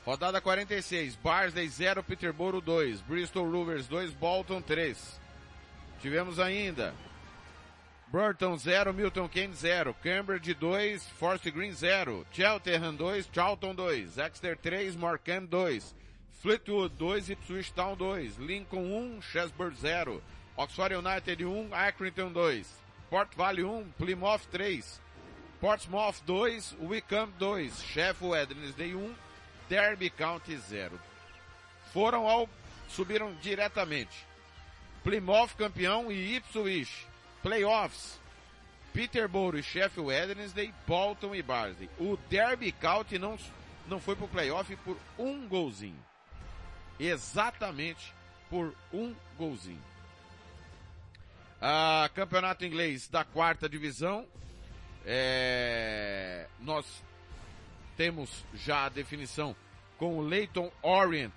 [0.04, 5.18] Rodada 46, Barnsley 0, Peterborough 2, Bristol Rovers 2, Bolton 3.
[6.02, 6.94] Tivemos ainda
[8.14, 14.54] Burton 0, Milton Keynes 0, Cambridge 2, Forest Green 0, Cheltenham 2, Charlton 2, Exeter
[14.54, 15.80] 3, Morecambe 2,
[16.40, 20.20] Fleetwood 2, Ipswich Town 2, Lincoln 1, Shesburg 0,
[20.56, 22.64] Oxford United 1, Accrington 2,
[23.10, 24.84] Port Vale 1, Plymouth 3,
[25.60, 29.12] Portsmouth 2, Wickham 2, Sheffield Wednesday 1,
[29.68, 31.00] Derby County 0.
[31.92, 32.48] Foram ao,
[32.88, 34.24] subiram diretamente.
[35.02, 37.12] Plymouth campeão e Ipswich
[37.44, 38.18] Playoffs.
[38.94, 41.90] Peterborough Sheffield Wednesday, Bolton e Barnsley.
[41.98, 43.36] O Derby County não,
[43.88, 45.98] não foi pro playoff por um golzinho.
[46.98, 48.14] Exatamente
[48.48, 49.82] por um golzinho.
[51.60, 54.26] Ah, campeonato inglês da quarta divisão.
[55.04, 56.86] É, nós
[57.96, 59.56] temos já a definição
[59.98, 61.34] com o Leighton Orient,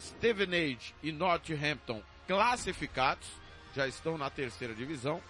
[0.00, 3.28] Stevenage e Northampton classificados
[3.74, 5.20] já estão na terceira divisão.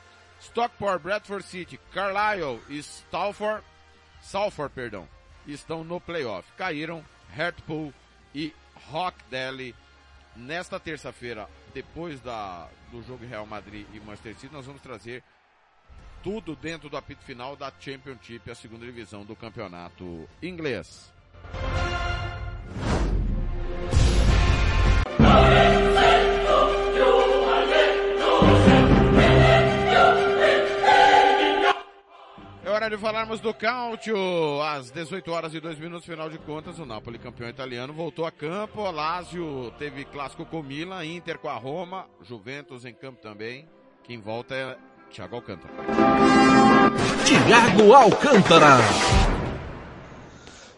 [0.40, 3.62] Stockport, Bradford City, Carlisle e Stalford,
[4.22, 5.07] Salford, perdão,
[5.46, 6.50] estão no playoff.
[6.57, 7.05] Caíram
[7.37, 7.92] Hartlepool
[8.35, 8.55] e
[8.90, 9.74] Rockdale.
[10.37, 15.22] Nesta terça-feira, depois da, do jogo Real Madrid e Manchester City, nós vamos trazer
[16.22, 21.12] tudo dentro do apito final da Championship, a segunda divisão do campeonato inglês.
[32.85, 34.16] Hora de falarmos do Cálcio.
[34.62, 38.31] Às 18 horas e 2 minutos, final de contas, o Napoli, campeão italiano, voltou a
[38.31, 38.81] campo.
[38.81, 43.69] O Lazio teve clássico com o Milan, Inter com a Roma, Juventus em campo também.
[44.03, 44.79] Quem volta é
[45.11, 45.75] Thiago Alcântara.
[47.27, 48.79] Thiago Alcântara.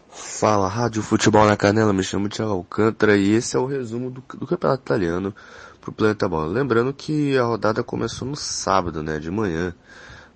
[0.09, 4.21] Fala, Rádio Futebol na Canela, me chamo Thiago Alcântara e esse é o resumo do,
[4.37, 5.33] do Campeonato Italiano
[5.79, 6.47] pro Planeta Bola.
[6.47, 9.73] Lembrando que a rodada começou no sábado, né, de manhã,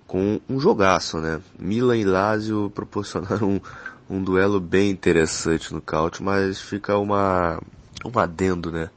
[0.08, 1.40] com um jogaço, né.
[1.58, 3.60] Milan e Lazio proporcionaram
[4.08, 7.60] um, um duelo bem interessante no caute, mas fica uma,
[8.02, 8.90] um adendo, né.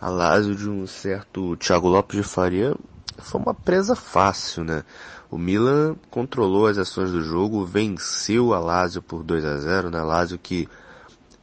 [0.00, 2.74] A Lazio de um certo Thiago Lopes de Faria
[3.18, 4.84] foi uma presa fácil, né.
[5.28, 10.00] O Milan controlou as ações do jogo, venceu a Lazio por 2 a 0, né?
[10.00, 10.68] Lazio que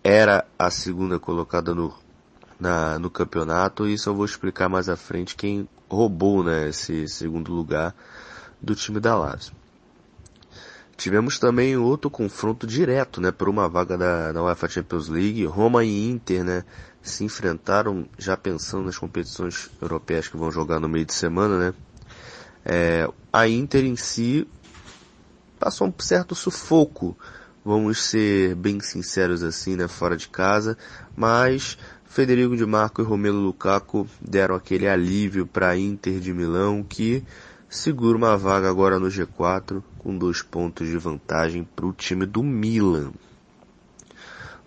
[0.01, 1.93] era a segunda colocada no,
[2.57, 7.07] na, no campeonato, e isso eu vou explicar mais à frente quem roubou, né, esse
[7.09, 7.93] segundo lugar
[8.61, 9.53] do time da Lazio.
[10.95, 15.43] Tivemos também outro confronto direto, né, por uma vaga da, da UEFA Champions League.
[15.45, 16.63] Roma e Inter, né,
[17.01, 21.73] se enfrentaram já pensando nas competições europeias que vão jogar no meio de semana, né.
[22.63, 24.47] É, a Inter em si
[25.57, 27.17] passou um certo sufoco,
[27.65, 30.77] vamos ser bem sinceros assim, né, fora de casa,
[31.15, 36.83] mas Federico de Marco e Romelu Lukaku deram aquele alívio para a Inter de Milão
[36.83, 37.23] que
[37.71, 42.43] segura uma vaga agora no G4 com dois pontos de vantagem para o time do
[42.43, 43.13] Milan.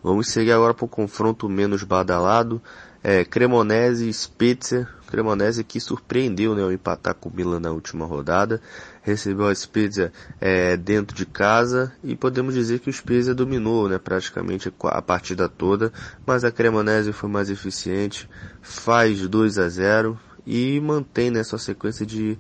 [0.03, 2.63] Vamos seguir agora para o confronto menos badalado.
[3.03, 4.89] É, Cremonese e Spezia.
[5.07, 8.59] Cremonese que surpreendeu né, ao empatar com o Milan na última rodada.
[9.03, 13.99] Recebeu a Spezia é, dentro de casa e podemos dizer que o Spezia dominou né,
[13.99, 15.93] praticamente a partida toda.
[16.27, 18.29] Mas a Cremonese foi mais eficiente,
[18.63, 22.39] faz 2 a 0 e mantém né, sua sequência de,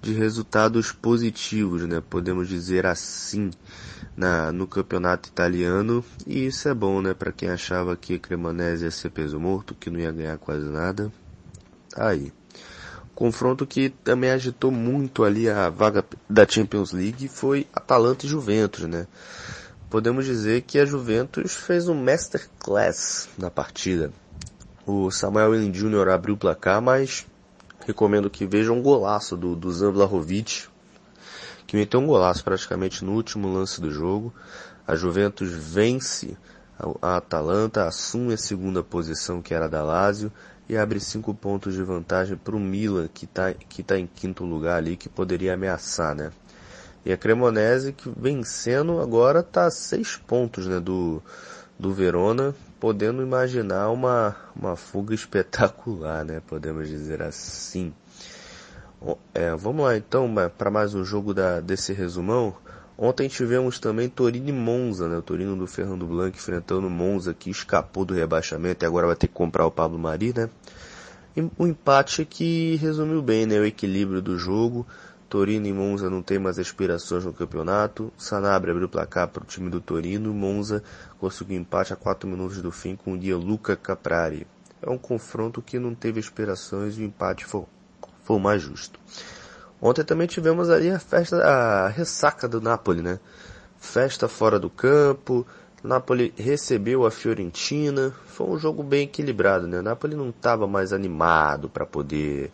[0.00, 3.50] de resultados positivos, né, podemos dizer assim
[4.16, 8.90] na, no campeonato italiano e isso é bom, né, para quem achava que Cremonese ia
[8.90, 11.12] ser peso morto, que não ia ganhar quase nada.
[11.94, 12.32] Aí.
[13.14, 18.84] Confronto que também agitou muito ali a vaga da Champions League foi Atalanta e Juventus,
[18.84, 19.06] né?
[19.88, 24.12] Podemos dizer que a Juventus fez um masterclass na partida.
[24.84, 26.08] O Samuel Jr.
[26.10, 27.24] abriu o placar, mas
[27.86, 29.70] recomendo que vejam um golaço do, do
[31.66, 34.34] que meteu um golaço praticamente no último lance do jogo.
[34.86, 36.36] A Juventus vence
[37.00, 40.32] a Atalanta, assume a segunda posição que era da Lazio
[40.68, 44.44] e abre cinco pontos de vantagem para o Milan, que está que tá em quinto
[44.44, 46.30] lugar ali, que poderia ameaçar, né?
[47.04, 51.22] E a Cremonese, que vencendo agora está a seis pontos, né, do,
[51.78, 57.92] do Verona, podendo imaginar uma, uma fuga espetacular, né, podemos dizer assim.
[59.34, 62.56] É, vamos lá então para mais um jogo da, desse resumão.
[62.98, 65.18] Ontem tivemos também Torino e Monza, né?
[65.18, 69.28] O Torino do Fernando Blanc enfrentando Monza que escapou do rebaixamento e agora vai ter
[69.28, 70.48] que comprar o Pablo Mari, né?
[71.36, 73.58] E um empate que resumiu bem, né?
[73.60, 74.86] O equilíbrio do jogo.
[75.28, 78.12] Torino e Monza não tem mais aspirações no campeonato.
[78.16, 80.32] Sanabria abriu o placar para o time do Torino.
[80.32, 80.82] Monza
[81.18, 84.46] conseguiu empate a 4 minutos do fim com o dia Luca Caprari.
[84.80, 87.64] É um confronto que não teve aspirações e o empate foi
[88.26, 88.98] foi mais justo.
[89.80, 93.20] Ontem também tivemos ali a festa, a ressaca do Napoli, né?
[93.78, 95.46] Festa fora do campo,
[95.82, 99.80] Napoli recebeu a Fiorentina, foi um jogo bem equilibrado, né?
[99.80, 102.50] Napoli não estava mais animado para poder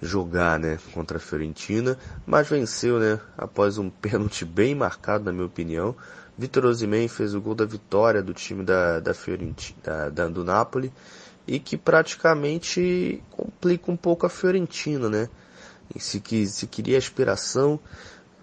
[0.00, 5.46] jogar, né, contra a Fiorentina, mas venceu, né, após um pênalti bem marcado, na minha
[5.46, 5.94] opinião.
[6.36, 10.44] Vitor Osimhen fez o gol da vitória do time da, da Fiorentina, da, da, do
[10.44, 10.92] Napoli,
[11.46, 15.28] e que praticamente complica um pouco a Fiorentina, né?
[15.96, 17.80] Se, se queria aspiração,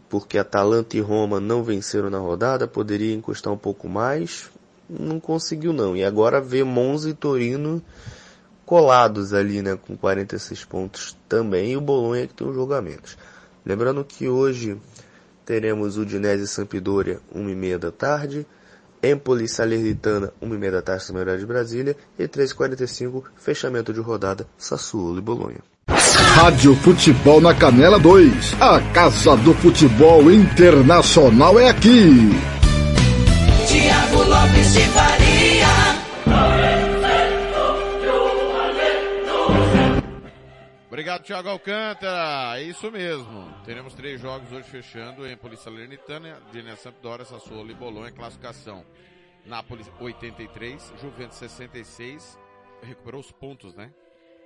[0.09, 4.49] porque Atalanta e Roma não venceram na rodada, poderia encostar um pouco mais,
[4.89, 5.95] não conseguiu não.
[5.95, 7.81] E agora vê Monza e Torino
[8.65, 13.17] colados ali, né, com 46 pontos também, e o Bolonha que tem os jogamentos.
[13.65, 14.77] Lembrando que hoje
[15.45, 18.45] teremos o Udinese e Sampdoria, 1h30 da tarde,
[19.03, 25.21] Empoli Salernitana, 1h30 da tarde, horário de Brasília, e 3h45, fechamento de rodada, Sassuolo e
[25.21, 25.59] Bolonha.
[25.87, 28.55] Rádio Futebol na Canela 2.
[28.59, 32.31] A Casa do Futebol Internacional é aqui.
[33.67, 34.87] Tiago Lopes de
[41.25, 42.61] Thiago Alcântara.
[42.61, 43.51] Isso mesmo.
[43.65, 48.85] Teremos três jogos hoje fechando em Polícia Salernitana, Dinha Sampdoria, Sassuolo e Bolonha, classificação.
[49.43, 52.37] Nápoles 83, Juventus 66,
[52.83, 53.91] recuperou os pontos, né?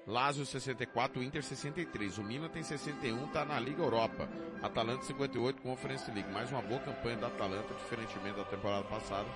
[0.07, 2.17] Lazio 64, Inter 63.
[2.17, 4.29] O Milan tem 61, tá na Liga Europa.
[4.63, 6.31] Atalanta 58, Conference League.
[6.31, 9.27] Mais uma boa campanha da Atalanta, diferentemente da temporada passada,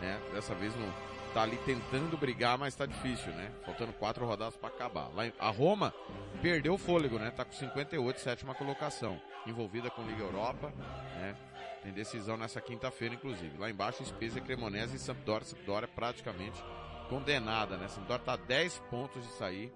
[0.00, 0.20] né?
[0.32, 0.86] Dessa vez não
[1.32, 3.50] tá ali tentando brigar, mas tá difícil, né?
[3.64, 5.08] Faltando quatro rodadas para acabar.
[5.14, 5.94] Lá em, a Roma
[6.40, 7.30] perdeu o fôlego, né?
[7.30, 9.20] Tá com 58, sétima colocação.
[9.46, 10.72] Envolvida com Liga Europa,
[11.16, 11.36] né?
[11.82, 13.58] Tem decisão nessa quinta-feira, inclusive.
[13.58, 15.46] Lá embaixo, Spezia, Cremonese e Sampdoria.
[15.46, 16.62] Sampdoria praticamente
[17.08, 17.88] condenada, né?
[17.88, 19.72] Sampdoria tá 10 pontos de sair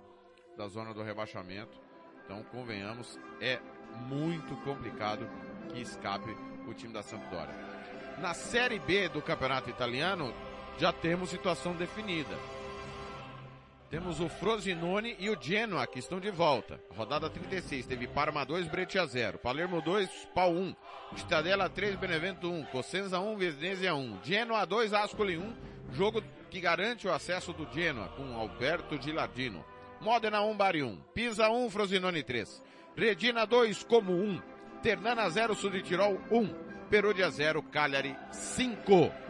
[0.57, 1.81] da zona do rebaixamento.
[2.25, 3.61] Então, convenhamos, é
[4.09, 5.29] muito complicado
[5.73, 6.37] que escape
[6.67, 7.55] o time da Sampdoria.
[8.19, 10.33] Na Série B do Campeonato Italiano,
[10.79, 12.37] já temos situação definida.
[13.89, 16.81] Temos o Frosinone e o Genoa que estão de volta.
[16.97, 19.39] Rodada 36, teve Parma 2, Breccia 0.
[19.39, 20.75] Palermo 2, Pau 1.
[21.15, 22.65] Estadela 3, Benevento 1.
[22.65, 24.19] Cosenza 1, Venezia 1.
[24.25, 25.55] Genoa 2, Ascoli 1.
[25.93, 29.65] Jogo que garante o acesso do Genoa com Alberto Gilardino.
[30.01, 30.97] Modena 1, Bari 1.
[31.15, 32.63] Pisa 1, Frosinone 3.
[32.97, 34.43] Redina 2, Como 1.
[34.83, 36.49] Ternana 0, Sul de Tirol 1.
[36.91, 39.26] Perugia 0, Cagliari 5.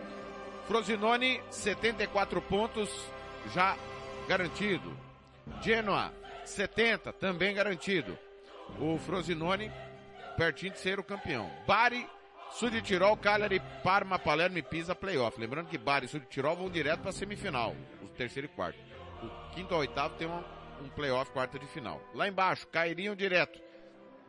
[0.66, 2.90] Frosinone 74 pontos
[3.54, 3.76] já
[4.28, 4.96] garantido.
[5.62, 6.12] Genoa
[6.44, 8.18] 70 também garantido.
[8.78, 9.70] O Frosinone
[10.36, 11.50] pertinho de ser o campeão.
[11.66, 12.06] Bari,
[12.50, 15.40] Sul de Tirol, Cagliari, Parma, Palermo e Pisa playoff.
[15.40, 18.54] Lembrando que Bari e Sul de Tirol vão direto para a semifinal, o terceiro e
[18.54, 18.78] quarto.
[19.22, 20.42] O quinto ao oitavo tem um,
[20.82, 22.00] um playoff quarta de final.
[22.14, 23.66] Lá embaixo cairiam direto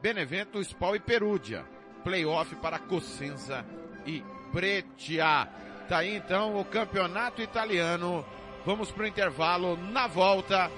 [0.02, 1.66] Benevento, Spal e Perugia.
[2.04, 3.66] Playoff para Cosenza
[4.06, 4.24] e
[4.54, 5.50] Breccia.
[5.88, 8.26] Tá aí então o campeonato italiano.
[8.66, 9.78] Vamos pro intervalo.
[9.92, 10.70] Na volta,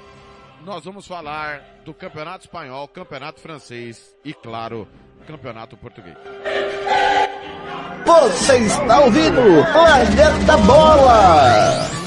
[0.63, 4.87] nós vamos falar do campeonato espanhol, campeonato francês e, claro,
[5.25, 6.15] campeonato português.
[8.05, 9.41] Você está ouvindo
[9.71, 11.99] Planeta Bola!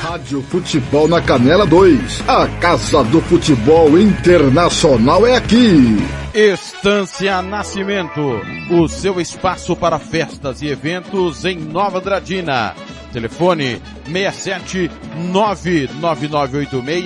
[0.00, 2.28] Rádio Futebol na Canela 2.
[2.28, 5.98] A Casa do Futebol Internacional é aqui.
[6.38, 12.76] Estância Nascimento, o seu espaço para festas e eventos em Nova Dradina.
[13.12, 17.04] Telefone 67 99986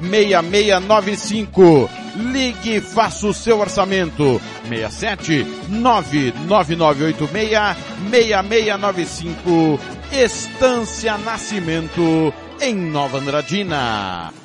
[0.00, 1.88] 6695.
[2.32, 4.42] Ligue e faça o seu orçamento.
[4.68, 7.76] 67 99986
[8.10, 9.78] 6695.
[10.10, 14.41] Estância Nascimento em Nova Andradina.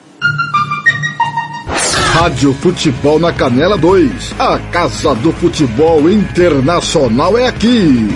[2.19, 4.33] Rádio Futebol na Canela 2.
[4.39, 8.09] A Casa do Futebol Internacional é aqui.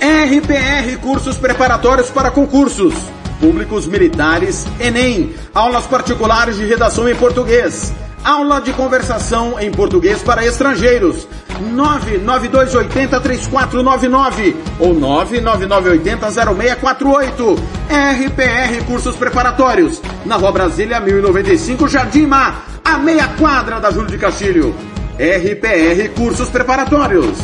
[0.00, 2.92] RPR Cursos Preparatórios para Concursos.
[3.38, 5.36] Públicos Militares, Enem.
[5.54, 7.92] Aulas particulares de redação em português.
[8.24, 11.28] Aula de conversação em português para estrangeiros.
[11.76, 17.56] 992803499 ou 999800648.
[17.88, 20.02] RPR Cursos Preparatórios.
[20.26, 24.74] Na Rua Brasília 1095, Jardim Mar, a meia quadra da Júlio de Castilho.
[25.18, 27.38] RPR Cursos Preparatórios.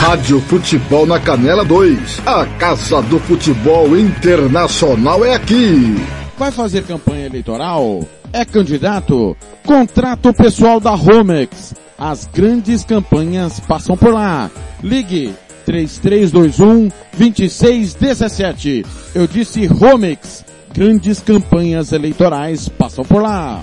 [0.00, 2.22] Rádio Futebol na Canela 2.
[2.26, 5.94] A Casa do Futebol Internacional é aqui.
[6.38, 8.00] Vai fazer campanha eleitoral?
[8.32, 9.36] É candidato?
[9.64, 11.74] Contrato o pessoal da Romex.
[11.98, 14.50] As grandes campanhas passam por lá.
[14.82, 15.34] Ligue
[15.66, 18.86] 3321 2617.
[19.14, 20.44] Eu disse Romex.
[20.72, 23.62] Grandes campanhas eleitorais passam por lá.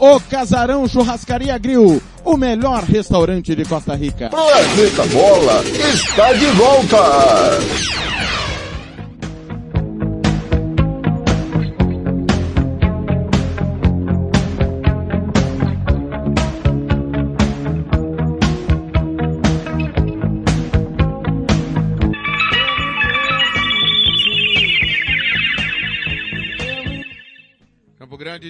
[0.00, 4.30] O Casarão Churrascaria Grill, o melhor restaurante de Costa Rica.
[4.30, 7.60] Planeta Bola está de volta.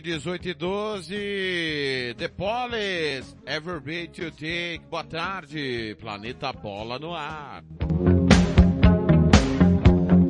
[0.01, 7.15] Grande 18 e 12, The Police, Ever Be to Take, boa tarde, Planeta Bola no
[7.15, 7.63] ar.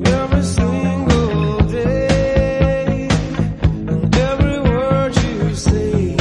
[0.06, 0.42] Every
[4.18, 6.19] every word you say,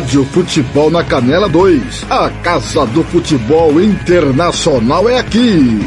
[0.00, 2.10] Rádio Futebol na Canela 2.
[2.10, 5.78] A Casa do Futebol Internacional é aqui.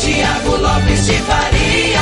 [0.00, 2.00] Tiago Lopes de Faria.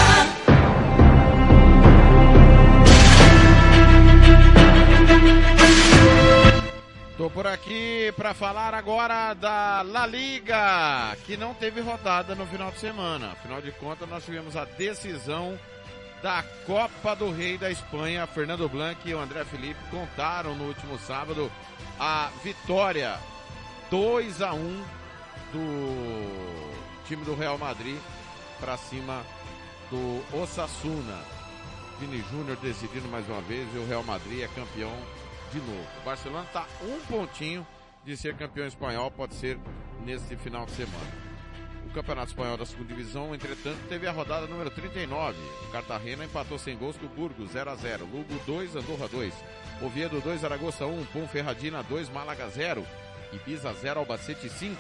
[7.16, 12.70] Tô por aqui para falar agora da La Liga, que não teve rodada no final
[12.70, 13.33] de semana.
[13.33, 15.59] Afinal de contas, nós tivemos a decisão
[16.23, 18.27] da Copa do Rei da Espanha.
[18.27, 21.51] Fernando Blanc e o André Felipe contaram no último sábado
[21.99, 23.19] a vitória
[23.91, 24.85] 2 a 1
[25.53, 27.99] do time do Real Madrid
[28.61, 29.25] para cima
[29.91, 31.19] do Osasuna.
[31.99, 34.93] Vini Júnior decidindo mais uma vez e o Real Madrid é campeão
[35.53, 35.87] de novo.
[36.01, 37.66] O Barcelona está um pontinho
[38.05, 39.59] de ser campeão espanhol, pode ser
[40.05, 41.28] neste final de semana.
[41.99, 45.36] Campeonato Espanhol da Segunda Divisão, entretanto, teve a rodada número 39.
[45.66, 49.34] O Cartagena empatou sem gols com o Burgos 0 a 0 Lugo 2, Andorra 2.
[49.82, 51.07] Oviedo 2, Aragoça 1.
[51.07, 52.86] Ponferradina 2, Málaga 0.
[53.32, 54.76] Ibiza 0, Albacete 5.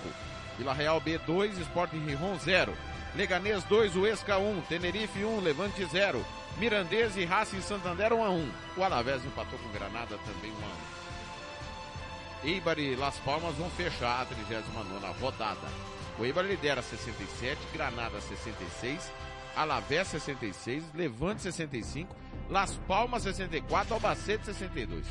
[0.58, 2.72] Vila Real B 2, Sporting Rijon 0.
[3.16, 4.60] Leganês 2, Uesca 1.
[4.68, 6.24] Tenerife 1, Levante 0.
[6.56, 8.50] Mirandês e Racing Santander 1 a 1.
[8.76, 12.48] O Alavés empatou com Granada também 1 a 1.
[12.48, 15.97] Eibar e Las Palmas vão fechar a 39 rodada.
[16.24, 19.12] Eibar lidera 67, Granada 66,
[19.56, 22.14] Alavés 66, Levante 65,
[22.48, 25.06] Las Palmas 64, Albacete 62.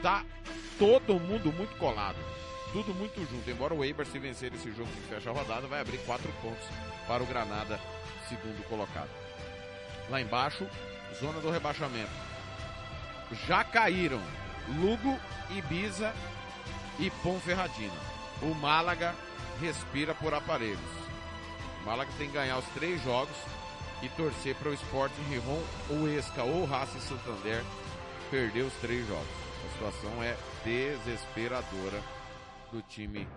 [0.00, 0.24] Tá
[0.78, 2.18] todo mundo muito colado.
[2.72, 3.50] tudo muito junto.
[3.50, 6.66] Embora o Eibar, se vencer esse jogo que fecha a rodada, vai abrir quatro pontos
[7.06, 7.78] para o Granada,
[8.28, 9.10] segundo colocado.
[10.08, 10.66] Lá embaixo,
[11.20, 12.10] zona do rebaixamento.
[13.46, 14.20] Já caíram
[14.80, 15.18] Lugo,
[15.50, 16.12] Ibiza
[16.98, 17.92] e Ponferradina.
[18.42, 19.14] O Málaga
[19.62, 20.80] respira por aparelhos.
[21.82, 23.36] O Málaga tem que ganhar os três jogos
[24.02, 27.62] e torcer para o Sporting Rijon, o Esca ou Racing Santander
[28.30, 29.26] perder os três jogos.
[29.64, 32.02] A situação é desesperadora
[32.72, 33.28] do time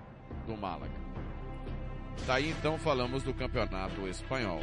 [0.48, 0.94] do Málaga.
[2.26, 4.62] Daí então falamos do campeonato espanhol.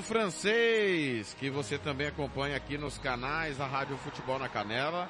[0.00, 5.08] Campeonato francês, que você também acompanha aqui nos canais da Rádio Futebol na Canela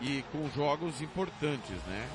[0.00, 2.08] e com jogos importantes, né?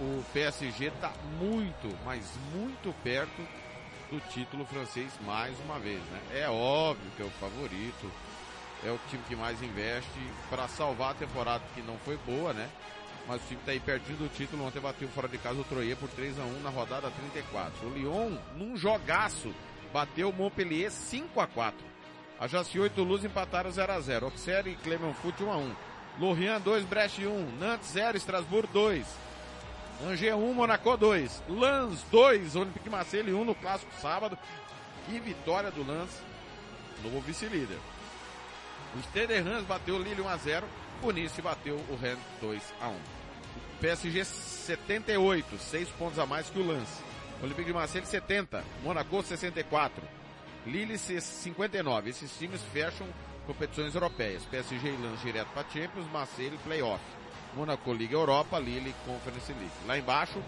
[0.00, 2.24] O PSG está muito, mas
[2.54, 3.46] muito perto
[4.10, 6.20] do título francês mais uma vez, né?
[6.34, 8.10] É óbvio que é o favorito,
[8.84, 10.18] é o time que mais investe
[10.50, 12.68] para salvar a temporada que não foi boa, né?
[13.28, 14.64] Mas o time está aí pertinho do título.
[14.64, 17.86] Ontem bateu fora de casa o Troyer por 3 a 1 na rodada 34.
[17.86, 19.54] O Lyon, num jogaço,
[19.92, 21.78] bateu o Montpellier 5 a 4
[22.40, 25.74] A Jaciô e Toulouse empataram 0 a 0 Auxerre e Clermont Foot 1 a 1
[26.18, 27.58] Lorient 2, Brest 1.
[27.58, 29.04] Nantes 0, Strasbourg 2.
[30.06, 31.42] Angers 1, Monaco 2.
[31.48, 34.38] Lens 2, Olympique Marseille 1 no clássico sábado.
[35.06, 36.10] Que vitória do Lens,
[37.02, 37.78] novo vice-líder.
[38.94, 40.66] O Stade Reims bateu o Lille 1 a 0
[41.02, 42.96] o Nice bateu o Rennes 2 a 1
[43.80, 47.02] PSG 78, 6 pontos a mais que o Lance.
[47.42, 50.02] Olympique de Marseille 70, Monaco 64,
[50.64, 52.10] Lille 59.
[52.10, 53.06] Esses times fecham
[53.46, 54.44] competições europeias.
[54.44, 57.02] PSG e direto para Champions, Marseille Playoff.
[57.54, 59.72] Monaco Liga Europa, Lille Conference League.
[59.86, 60.40] Lá embaixo,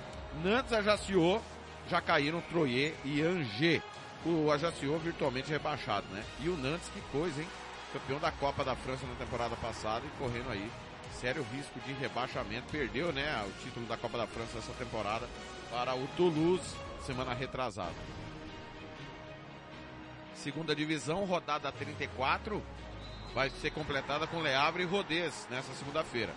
[0.42, 1.42] Nantes, Ajaccio,
[1.90, 3.82] já caíram Troyer e Angers.
[4.24, 6.24] O Ajaccio virtualmente rebaixado, né?
[6.40, 7.48] E o Nantes, que coisa, hein?
[7.94, 10.68] campeão da Copa da França na temporada passada e correndo aí
[11.20, 12.66] sério risco de rebaixamento.
[12.70, 15.28] Perdeu, né, o título da Copa da França essa temporada
[15.70, 16.74] para o Toulouse
[17.04, 17.94] semana retrasada.
[20.34, 22.62] Segunda divisão, rodada 34,
[23.34, 26.32] vai ser completada com Le Havre e Rodez nessa segunda-feira.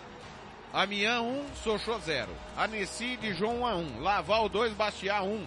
[0.72, 2.28] Amiens 1, Sochaux 0.
[2.56, 4.00] Annecy, Dijon 1 a 1.
[4.00, 5.46] Laval 2, Bastia 1.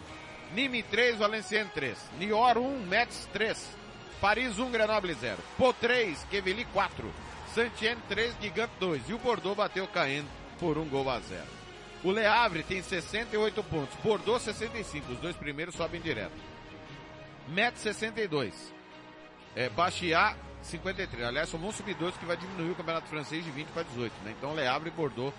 [0.54, 1.98] Nîmes 3, Valenciennes 3.
[2.20, 3.58] Niort 1, Metz 3.
[4.20, 5.38] Paris 1, Grenoble 0.
[5.58, 7.12] Po 3, Quevilly 4.
[7.54, 9.10] Saint-Étienne 3, Gigante 2.
[9.10, 10.26] E o Bordeaux bateu Caen
[10.60, 11.62] por um gol a zero.
[12.04, 13.96] O Le Havre tem 68 pontos.
[14.04, 15.12] Bordeaux 65.
[15.12, 16.34] Os dois primeiros sobem direto.
[17.48, 18.74] Metz 62.
[19.56, 21.24] É, Bastia 53.
[21.24, 24.14] Aliás, só vão subir dois que vai diminuir o campeonato francês de 20 para 18.
[24.24, 24.34] Né?
[24.38, 25.34] Então Le Havre e Bordeaux,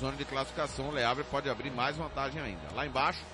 [0.00, 0.92] zona de classificação.
[0.92, 2.74] Le Havre pode abrir mais vantagem ainda.
[2.74, 3.24] Lá embaixo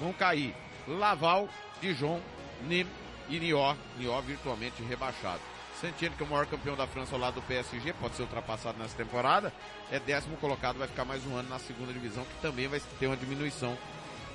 [0.00, 0.54] vão cair
[0.88, 1.48] Laval,
[1.80, 2.20] Dijon,
[2.62, 2.92] Nîmes
[3.28, 5.40] e Niort, Niort virtualmente rebaixado.
[5.80, 8.78] Santino, que é o maior campeão da França ao lado do PSG, pode ser ultrapassado
[8.78, 9.52] nessa temporada,
[9.90, 13.06] é décimo colocado, vai ficar mais um ano na segunda divisão, que também vai ter
[13.06, 13.76] uma diminuição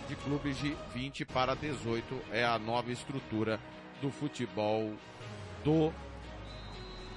[0.07, 3.59] de clubes de 20 para 18, é a nova estrutura
[4.01, 4.93] do futebol
[5.63, 5.93] do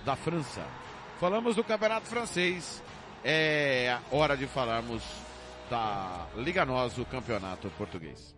[0.04, 0.64] da França.
[1.18, 2.82] Falamos do campeonato francês,
[3.24, 5.02] é hora de falarmos
[5.70, 8.35] da Liga Nós, o campeonato português.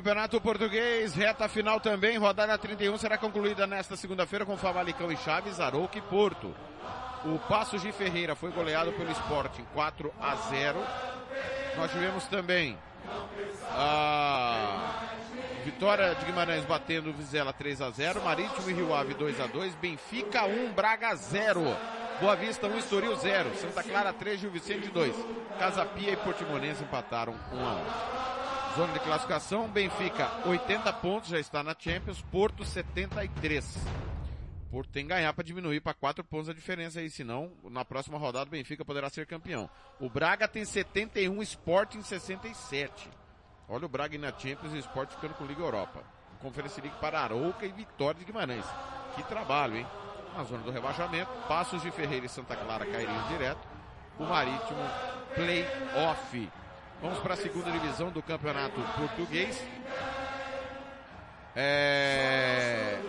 [0.00, 5.60] Campeonato Português, reta final também, rodada 31 será concluída nesta segunda-feira com Famalicão e Chaves,
[5.60, 6.54] Arouca e Porto.
[7.22, 10.78] O Passos de Ferreira foi goleado pelo Sporting 4 a 0.
[11.76, 12.78] Nós tivemos também
[13.72, 15.04] a
[15.66, 19.74] vitória de Guimarães batendo Vizela 3 a 0, Marítimo e Rio Ave 2 a 2,
[19.74, 21.76] Benfica 1, Braga 0.
[22.22, 25.14] Boa Vista 1, Estoril 0, Santa Clara 3, Gil Vicente 2.
[25.58, 28.39] Casa Pia e Portimonense empataram 1 a 1.
[28.76, 33.78] Zona de classificação, Benfica 80 pontos, já está na Champions, Porto 73.
[34.70, 38.16] Porto tem que ganhar para diminuir para 4 pontos a diferença aí, senão na próxima
[38.16, 39.68] rodada o Benfica poderá ser campeão.
[39.98, 43.10] O Braga tem 71, Sporting 67.
[43.68, 46.02] Olha o Braga na Champions e o Sport ficando com Liga Europa.
[46.40, 48.64] Conferência League para Arouca e Vitória de Guimarães.
[49.16, 49.86] Que trabalho, hein?
[50.36, 51.30] na zona do rebaixamento.
[51.48, 53.68] Passos de Ferreira e Santa Clara cairiam direto.
[54.18, 54.80] O Marítimo,
[55.34, 56.50] play-off.
[57.00, 59.62] Vamos para a segunda divisão do campeonato português.
[61.56, 63.00] É...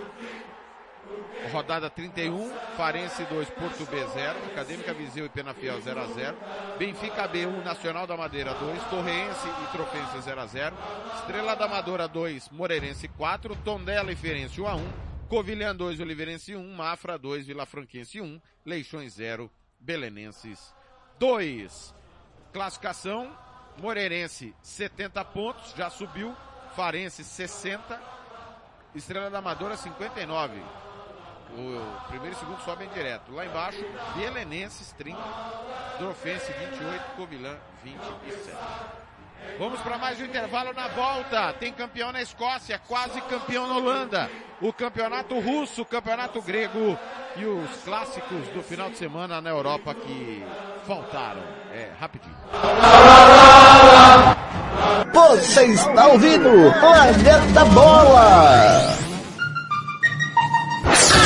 [1.52, 6.38] Rodada 31, Farense 2, Porto B 0, Acadêmica Viseu e Penafiel 0 a 0,
[6.80, 10.76] Benfica B1, Nacional da Madeira 2, Torreense e Trofense 0 a 0,
[11.16, 14.94] Estrela da Amadora 2, Moreirense 4, Tondela e Ferense 1 a 1,
[15.28, 20.74] Covilhã 2, Oliveirense 1, Mafra 2, Vila Franquense 1, Leixões 0, Belenenses
[21.20, 21.94] 2.
[22.54, 23.36] Classificação,
[23.78, 26.36] Moreirense 70 pontos, já subiu,
[26.76, 27.99] Farense 60,
[28.95, 30.61] Estrela da Amadora 59.
[31.53, 33.32] O primeiro e segundo sobem direto.
[33.34, 33.84] Lá embaixo,
[34.15, 35.19] Belenenses 30,
[35.99, 39.01] Drofense 28, Covilã 27.
[39.58, 41.54] Vamos para mais um intervalo na volta.
[41.54, 44.30] Tem campeão na Escócia, quase campeão na Holanda.
[44.60, 46.98] O campeonato russo, o campeonato grego
[47.36, 50.44] e os clássicos do final de semana na Europa que
[50.88, 51.42] faltaram.
[51.74, 52.36] É, rapidinho.
[55.14, 58.98] Você está ouvindo Planeta Bola!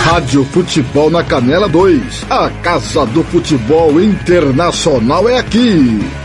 [0.06, 2.30] Rádio Futebol na Canela 2.
[2.30, 6.25] A Casa do Futebol Internacional é aqui.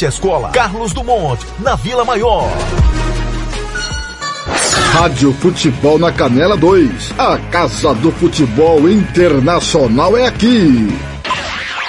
[0.05, 2.49] à escola Carlos Dumont, na Vila Maior.
[4.93, 7.13] Rádio Futebol na Canela 2.
[7.17, 10.87] A Casa do Futebol Internacional é aqui.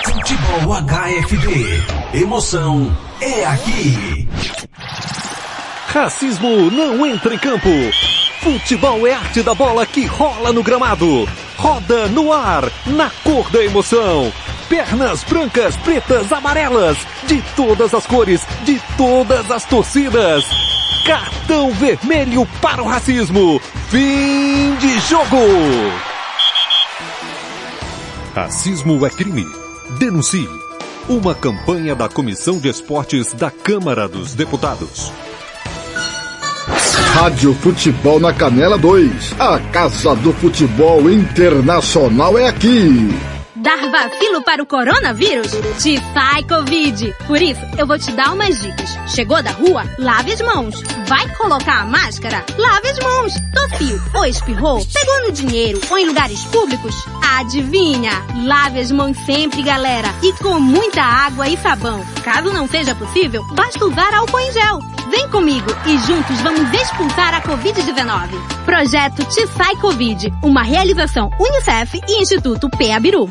[0.04, 1.82] Futebol HFB.
[2.14, 4.28] Emoção é aqui.
[5.88, 7.68] Racismo não entra em campo.
[8.40, 11.28] Futebol é arte da bola que rola no gramado.
[11.56, 14.32] Roda no ar, na cor da emoção.
[14.72, 16.96] Pernas brancas, pretas, amarelas,
[17.26, 20.46] de todas as cores, de todas as torcidas.
[21.04, 23.60] Cartão vermelho para o racismo.
[23.90, 25.36] Fim de jogo.
[28.34, 29.46] Racismo é crime.
[29.98, 30.48] Denuncie.
[31.06, 35.12] Uma campanha da Comissão de Esportes da Câmara dos Deputados.
[37.12, 39.34] Rádio Futebol na Canela 2.
[39.38, 43.31] A Casa do Futebol Internacional é aqui.
[43.62, 45.52] Dar vacilo para o coronavírus?
[45.80, 47.14] Te sai Covid.
[47.28, 48.98] Por isso, eu vou te dar umas dicas.
[49.06, 49.84] Chegou da rua?
[50.00, 50.82] Lave as mãos.
[51.06, 52.44] Vai colocar a máscara?
[52.58, 53.32] Lave as mãos.
[53.54, 54.84] Tossiu ou espirrou?
[54.92, 56.92] Pegou no dinheiro ou em lugares públicos?
[57.38, 58.10] Adivinha?
[58.44, 60.08] Lave as mãos sempre, galera.
[60.24, 62.04] E com muita água e sabão.
[62.24, 64.80] Caso não seja possível, basta usar álcool em gel.
[65.08, 68.64] Vem comigo e juntos vamos expulsar a Covid-19.
[68.64, 70.32] Projeto Te Sai Covid.
[70.42, 73.30] Uma realização Unicef e Instituto Peabiru.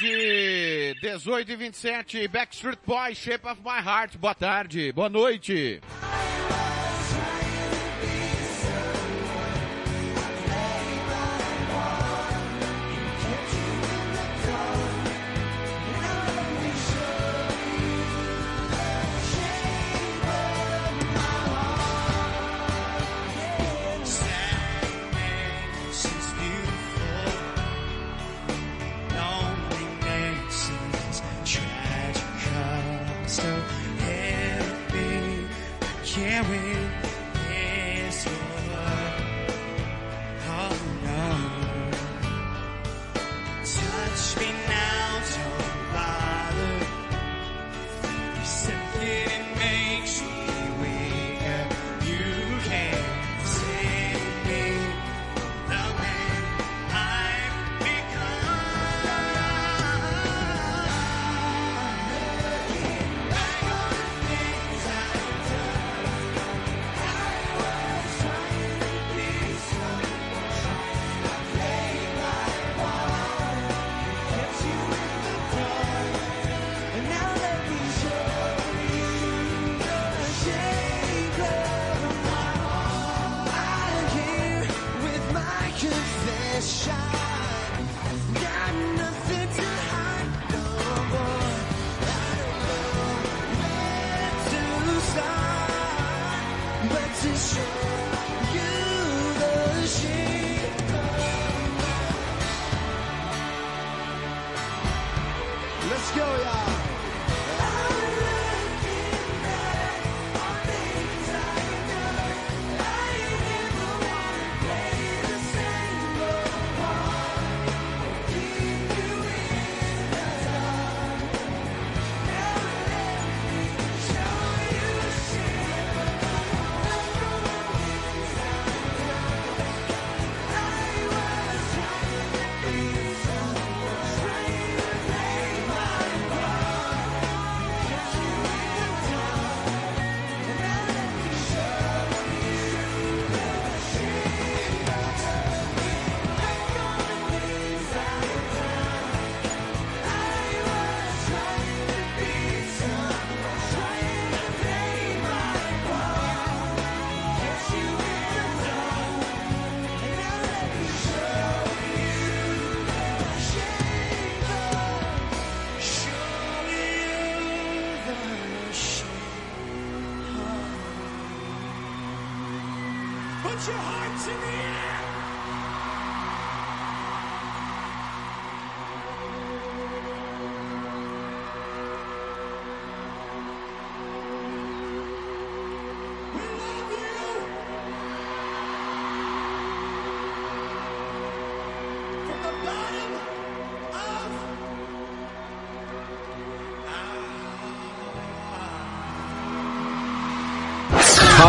[0.00, 4.16] Campo Grande, 18 e 27, Backstreet Boys, Shape of My Heart.
[4.18, 5.80] Boa tarde, boa noite.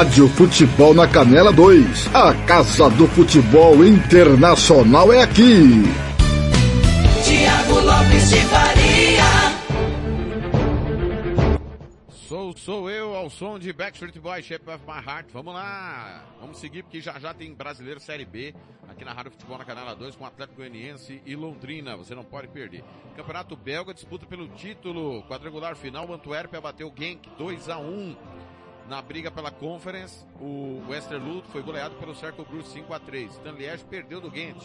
[0.01, 2.15] Rádio Futebol na Canela 2.
[2.15, 5.83] A Casa do Futebol Internacional é aqui.
[7.23, 9.23] Tiago Lopes de Faria.
[12.27, 15.27] Sou, sou eu ao som de Backstreet Boys, Shape of My Heart.
[15.31, 16.23] Vamos lá.
[16.41, 18.55] Vamos seguir porque já já tem Brasileiro Série B
[18.89, 21.95] aqui na Rádio Futebol na Canela 2 com Atlético Goianiense e Londrina.
[21.95, 22.83] Você não pode perder.
[23.15, 25.21] Campeonato Belga disputa pelo título.
[25.27, 28.15] Quadrangular final, Antuérpia bateu o Genk 2 a 1
[28.91, 30.25] na briga pela Conference.
[30.41, 34.61] O Westerlo foi goleado pelo Cercle Bruges 5 a 3 Stanliège perdeu do Ghent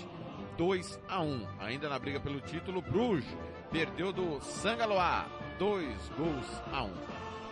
[0.58, 3.24] 2 a 1 Ainda na briga pelo título, Bruges
[3.70, 5.26] perdeu do Sangaloa
[5.60, 6.92] 2 gols a 1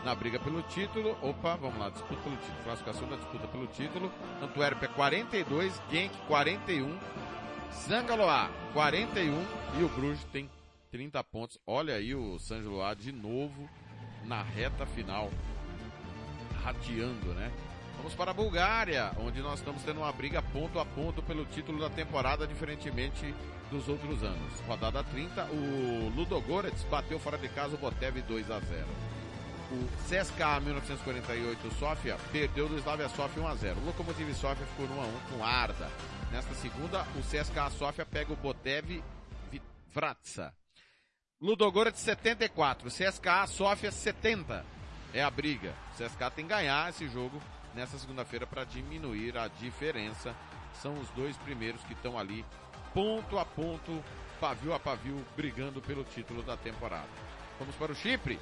[0.04, 1.16] na briga pelo título.
[1.22, 2.64] Opa, vamos lá, disputa pelo título.
[2.64, 4.12] Classificação da disputa pelo título.
[4.42, 6.98] Antuérpia 42, Genk 41,
[7.88, 9.46] Zangaloa 41
[9.80, 10.50] e o Bruges tem
[10.90, 11.56] 30 pontos.
[11.66, 13.66] Olha aí o Sangeloa de novo
[14.24, 15.30] na reta final,
[16.64, 17.52] rateando, né?
[17.96, 21.78] Vamos para a Bulgária, onde nós estamos tendo uma briga ponto a ponto pelo título
[21.78, 23.34] da temporada, diferentemente
[23.70, 24.60] dos outros anos.
[24.66, 28.86] Rodada 30, o Ludogorets bateu fora de casa o Botev 2 a 0.
[29.72, 33.80] O CSKA 1948 Sofia perdeu do Slavia Sofia 1 a 0.
[33.80, 35.90] O Lokomotiv Sofia ficou no 1 a 1 com Arda.
[36.30, 39.02] Nesta segunda, o CSKA Sofia pega o Botev
[39.92, 40.52] Vratsa.
[41.40, 44.64] Ludogorets 74, CSKA Sofia 70.
[45.14, 45.72] É a briga.
[45.92, 47.40] O CSKA tem que ganhar esse jogo
[47.72, 50.34] nessa segunda-feira para diminuir a diferença.
[50.82, 52.44] São os dois primeiros que estão ali
[52.92, 54.02] ponto a ponto,
[54.40, 57.08] pavio a pavio, brigando pelo título da temporada.
[57.60, 58.40] Vamos para o Chipre,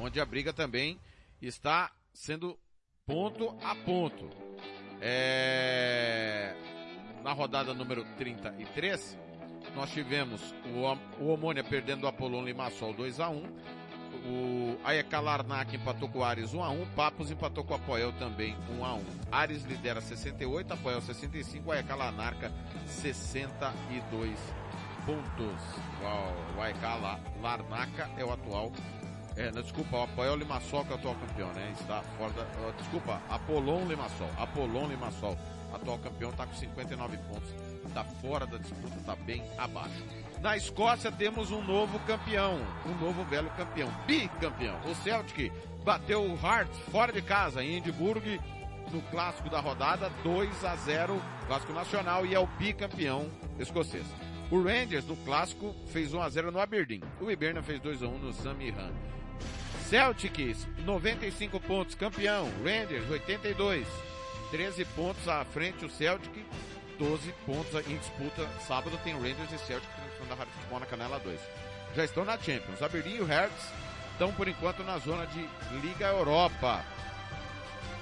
[0.00, 0.98] onde a briga também
[1.40, 2.58] está sendo
[3.06, 4.28] ponto a ponto.
[5.00, 6.56] É...
[7.22, 9.16] Na rodada número 33,
[9.76, 13.85] nós tivemos o, o Omônia perdendo o Apolon Limassol 2 a 1
[14.26, 19.00] o AEK Larnac empatou com o Ares 1x1, Papos empatou com o Apoel também 1x1.
[19.30, 22.52] Ares lidera 68, Apoel 65, AEK Larnaca
[22.86, 24.38] 62
[25.06, 25.62] pontos.
[26.56, 26.78] O AEK
[27.40, 28.72] Larnaca é o atual
[29.36, 31.74] é, não, desculpa, o Apoel Limassol que é o atual campeão, né?
[31.78, 34.30] Está fora da, uh, desculpa, Apolon Limassol.
[34.38, 35.36] Apolon Limassol,
[35.74, 37.50] atual campeão, está com 59 pontos.
[37.86, 40.02] Está fora da disputa, está bem abaixo.
[40.40, 44.78] Na Escócia temos um novo campeão, um novo velho campeão, bicampeão.
[44.84, 45.50] O Celtic
[45.84, 48.20] bateu o Hearts fora de casa em Edimburgo
[48.92, 53.28] no clássico da rodada 2 a 0, clássico nacional e é o bicampeão
[53.58, 54.06] escocês.
[54.50, 57.02] O Rangers no clássico fez 1 a 0 no Aberdeen.
[57.20, 58.92] O Hibernia fez 2 a 1 no Samihan.
[59.88, 62.48] Celtics 95 pontos, campeão.
[62.62, 63.86] Rangers 82,
[64.50, 66.44] 13 pontos à frente o Celtic,
[66.98, 68.46] 12 pontos em disputa.
[68.60, 71.40] Sábado tem Rangers e Celtic da Rádio Futebol na Canela 2.
[71.94, 72.82] Já estão na Champions.
[72.82, 73.72] Aberdeen e o Hertz
[74.12, 75.48] estão por enquanto na zona de
[75.82, 76.82] Liga Europa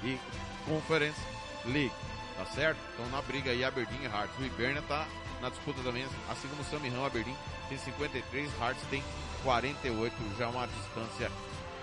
[0.03, 0.17] e
[0.65, 1.19] Conference
[1.65, 1.93] League.
[2.37, 2.77] Tá certo?
[2.91, 4.37] Estão na briga aí Aberdeen e Hearts.
[4.39, 5.07] O Iberna tá
[5.41, 7.35] na disputa também, assim como o Samirão, Aberdeen
[7.69, 9.03] tem 53, Hearts tem
[9.43, 11.31] 48, já uma distância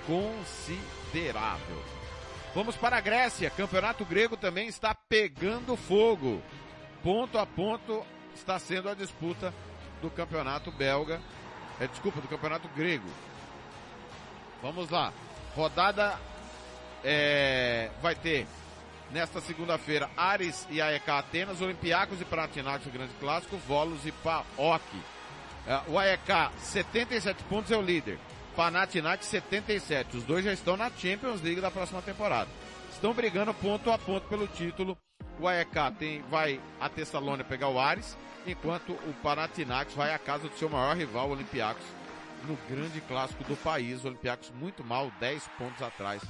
[0.06, 1.82] considerável.
[2.54, 6.42] Vamos para a Grécia, campeonato grego também está pegando fogo.
[7.02, 8.04] Ponto a ponto
[8.34, 9.54] está sendo a disputa
[10.02, 11.20] do campeonato belga,
[11.80, 13.08] é, desculpa, do campeonato grego.
[14.60, 15.12] Vamos lá,
[15.56, 16.18] rodada
[17.02, 18.46] é, vai ter
[19.10, 24.82] nesta segunda-feira Ares e AEK Atenas, Olympiacos e Panathinaikos, o grande clássico, Volos e PAOK.
[25.66, 28.18] É, o AEK 77 pontos é o líder.
[28.56, 30.16] Panathinaikos 77.
[30.16, 32.50] Os dois já estão na Champions League da próxima temporada.
[32.90, 34.96] Estão brigando ponto a ponto pelo título.
[35.38, 38.16] O AEK tem, vai a Tessalônia pegar o Ares,
[38.46, 41.84] enquanto o Panathinaikos vai à casa do seu maior rival, o Olympiacos,
[42.46, 44.04] no grande clássico do país.
[44.04, 46.22] O Olympiacos muito mal, 10 pontos atrás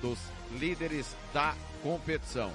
[0.00, 0.18] dos
[0.52, 2.52] líderes da competição.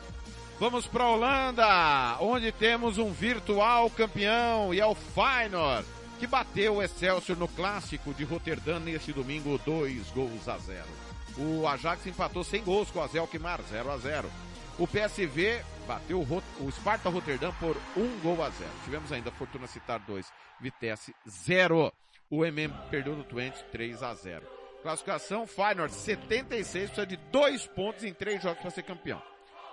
[0.59, 5.87] Vamos para a Holanda, onde temos um virtual campeão e é o Feyenoord
[6.21, 10.87] que bateu o Excelsior no clássico de Roterdã neste domingo, dois gols a zero.
[11.35, 14.31] O Ajax empatou sem gols com o Azelkmar, 0 a 0.
[14.77, 18.71] O PSV bateu o, Sparta Roterdã por um gol a zero.
[18.85, 20.25] Tivemos ainda Fortuna Citar 2,
[20.61, 21.91] Vitesse 0.
[22.29, 24.47] O MM perdeu no Twente 3 a 0.
[24.81, 29.21] Classificação, Feyenoord 76, precisa de dois pontos em três jogos para ser campeão.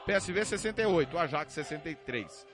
[0.06, 2.46] PSV 68, Ajax 63.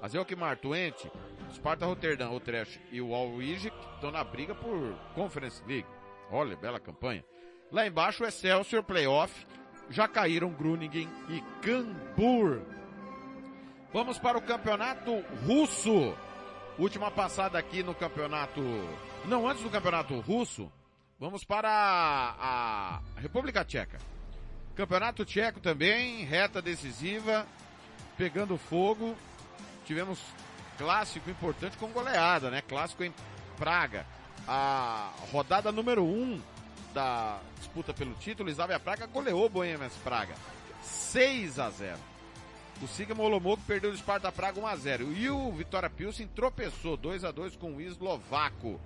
[0.00, 1.08] Azelkmar, Twente,
[1.54, 5.86] Sparta Rotterdam, Utrecht e o Alwijk estão na briga por Conference League.
[6.28, 7.24] Olha, bela campanha.
[7.70, 9.46] Lá embaixo, o Excelsior Playoff.
[9.90, 12.81] Já caíram Groningen e Cambur.
[13.92, 16.16] Vamos para o campeonato russo.
[16.78, 18.60] Última passada aqui no campeonato...
[19.26, 20.72] Não, antes do campeonato russo,
[21.20, 23.98] vamos para a, República Tcheca.
[24.74, 27.46] Campeonato Tcheco também, reta decisiva,
[28.16, 29.14] pegando fogo
[29.84, 30.18] tivemos
[30.78, 32.62] clássico importante com goleada, né?
[32.62, 33.12] Clássico em
[33.58, 34.06] Praga.
[34.48, 36.42] A rodada número 1 um
[36.94, 40.34] da disputa pelo título, Slavia Praga goleou Bohemians Praga.
[40.82, 42.11] 6 a 0.
[42.80, 46.96] O Sigma Olomouc perdeu o Sparta Praga 1 a 0 e o Vitória Pilsen tropeçou
[46.96, 48.80] 2 a 2 com o eslovaco.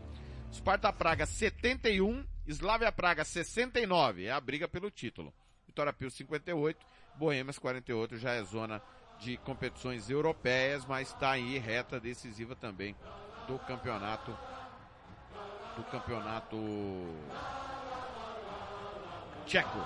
[0.53, 5.33] Sparta Praga 71, Slavia Praga 69, é a briga pelo título.
[5.67, 8.83] Vitória Pilsen 58, Bohemians 48 já é zona
[9.19, 12.95] de competições europeias, mas está aí reta decisiva também
[13.47, 14.37] do campeonato
[15.77, 16.57] do campeonato
[19.47, 19.79] tcheco.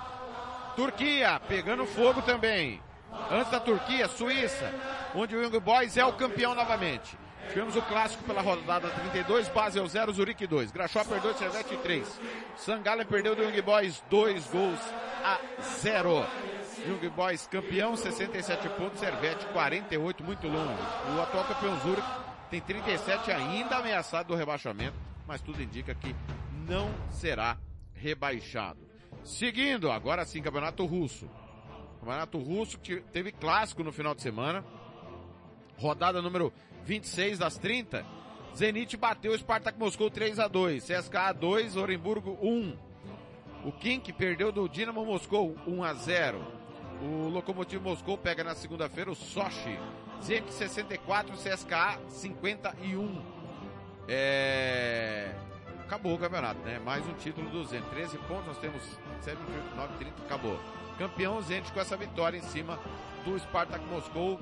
[0.75, 2.81] Turquia pegando fogo também.
[3.29, 4.73] Antes da Turquia, Suíça,
[5.15, 7.17] onde o Young Boys é o campeão novamente.
[7.49, 10.71] Tivemos o clássico pela rodada 32, Basel 0, Zurique 2.
[10.71, 12.21] Graxó perdeu de Servete 3.
[12.55, 14.79] Sangalen perdeu do Young Boys 2 gols
[15.23, 16.25] a 0.
[16.87, 20.81] Young Boys campeão, 67 pontos, Servete 48, muito longe.
[21.15, 22.07] O atual campeão Zurich
[22.49, 24.97] tem 37 ainda ameaçado do rebaixamento,
[25.27, 26.15] mas tudo indica que
[26.67, 27.57] não será
[27.93, 28.79] rebaixado.
[29.23, 31.29] Seguindo, agora sim, Campeonato Russo.
[32.01, 34.65] Campeonato Russo que teve clássico no final de semana.
[35.77, 36.51] Rodada número
[36.83, 38.03] 26 das 30.
[38.55, 42.75] Zenit bateu o Spartak Moscou 3 a 2, CSKA 2, Orenburgo 1.
[43.65, 46.43] O Kink perdeu do Dinamo Moscou 1 a 0.
[47.03, 49.77] O Lokomotiv Moscou pega na segunda-feira o Sochi.
[50.23, 53.21] Zenit 64, CSKA 51.
[54.07, 55.35] É...
[55.85, 56.79] Acabou o campeonato, né?
[56.79, 57.87] Mais um título do Zenit.
[57.91, 58.81] 13 pontos, nós temos
[59.21, 60.59] 7, 28, 9, 30, acabou.
[61.01, 62.77] Campeão Zenit com essa vitória em cima
[63.25, 64.39] do Spartak Moscou.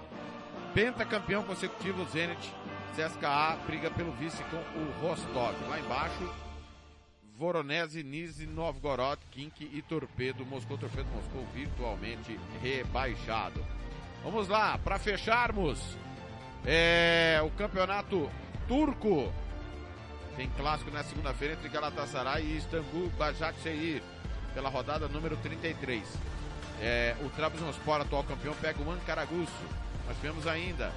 [0.74, 2.54] Pentacampeão consecutivo Zenit.
[2.94, 5.56] CSKA briga pelo vice com o Rostov.
[5.70, 6.30] Lá embaixo,
[7.38, 10.78] Voronezh, Nizhny, Novgorod, Kink e Torpedo Moscou.
[10.78, 13.66] Torpedo Moscou virtualmente rebaixado.
[14.22, 15.98] Vamos lá, para fecharmos
[16.66, 18.30] é, o campeonato
[18.68, 19.32] turco.
[20.36, 24.04] Tem clássico na segunda-feira entre Galatasaray e Istambul Başakşehir
[24.54, 26.04] pela rodada número 33.
[26.82, 29.52] É, o Trabzonspor, atual campeão, pega o Ankaraguço.
[30.08, 30.92] Nós tivemos ainda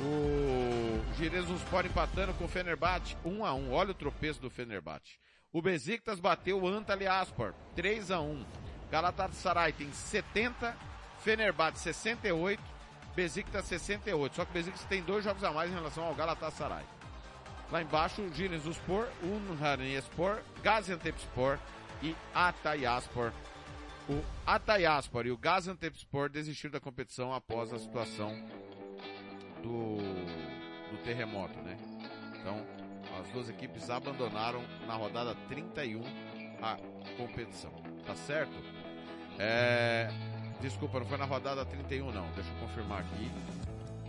[0.00, 3.72] o Giresunspor empatando com o Fenerbahçe 1 a 1.
[3.72, 5.18] Olha o tropeço do Fenerbahçe.
[5.52, 8.44] O Besiktas bateu o Antalyaspor 3 a 1.
[8.90, 10.76] Galatasaray tem 70,
[11.22, 12.62] Fenerbahçe 68,
[13.14, 14.36] Besiktas 68.
[14.36, 16.84] Só que o Besiktas tem dois jogos a mais em relação ao Galatasaray.
[17.70, 21.58] Lá embaixo, o Giresunspor, Unharnespor, Gaziantepspor
[22.02, 23.32] e Atayaspor.
[24.08, 28.32] O Atayaspor e o Gaziantepspor desistiram da competição após a situação
[29.62, 29.96] do,
[30.90, 31.76] do terremoto, né?
[32.40, 32.64] Então,
[33.20, 36.00] as duas equipes abandonaram na rodada 31
[36.62, 36.78] a
[37.18, 37.70] competição.
[38.06, 38.54] Tá certo?
[39.38, 40.08] É,
[40.62, 42.30] desculpa, não foi na rodada 31 não.
[42.32, 43.30] Deixa eu confirmar aqui.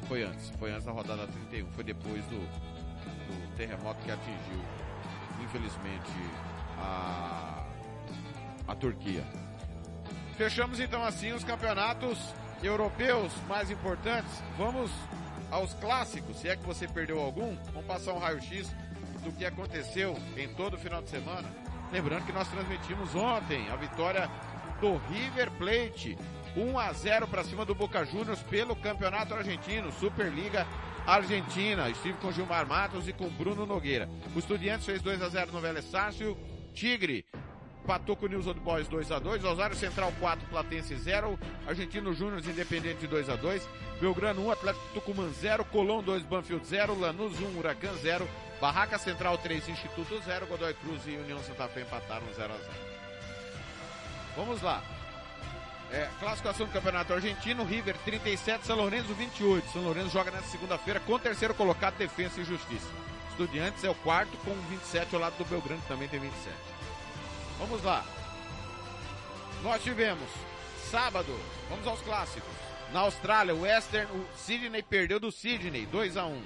[0.07, 4.61] Foi antes, foi antes da rodada 31, foi depois do, do terremoto que atingiu,
[5.43, 6.09] infelizmente,
[6.77, 7.65] a,
[8.65, 9.25] a Turquia.
[10.39, 12.17] Fechamos então assim os campeonatos
[12.63, 14.31] europeus mais importantes.
[14.57, 14.89] Vamos
[15.51, 18.73] aos clássicos, se é que você perdeu algum, vamos passar um raio-x
[19.21, 21.53] do que aconteceu em todo o final de semana.
[21.91, 24.29] Lembrando que nós transmitimos ontem a vitória
[24.79, 26.17] do River Plate,
[26.55, 30.65] 1 a 0 para cima do Boca Juniors pelo Campeonato Argentino, Superliga
[31.05, 31.89] Argentina.
[31.89, 34.07] Estive com Gilmar Matos e com Bruno Nogueira.
[34.33, 36.37] O Estudiantes fez 2 a 0 no Vélez Sácio.
[36.73, 37.25] Tigre
[37.83, 42.13] empatou com o News Old Boys 2 a 2 Rosário Central 4, Platense 0, Argentino
[42.13, 43.67] Júnior Independente 2 a 2
[43.99, 48.27] Belgrano 1, Atlético Tucumã 0, Colón 2, Banfield 0, Lanús 1, Huracan 0,
[48.61, 52.69] Barraca Central 3, Instituto 0, Godoy Cruz e União Santa Fé empataram 0 a 0
[54.37, 54.81] Vamos lá.
[55.91, 59.71] É, classificação do Campeonato Argentino, River 37, São Lourenço 28.
[59.71, 62.87] São Lourenço joga nessa segunda-feira com o terceiro colocado, Defesa e Justiça.
[63.31, 66.78] Estudiantes é o quarto com 27 ao lado do Belgrano, que também tem 27.
[67.59, 68.03] Vamos lá.
[69.61, 70.29] Nós tivemos
[70.89, 71.37] sábado,
[71.69, 72.49] vamos aos clássicos.
[72.93, 76.41] Na Austrália, o Western, o Sydney perdeu do Sydney, 2 a 1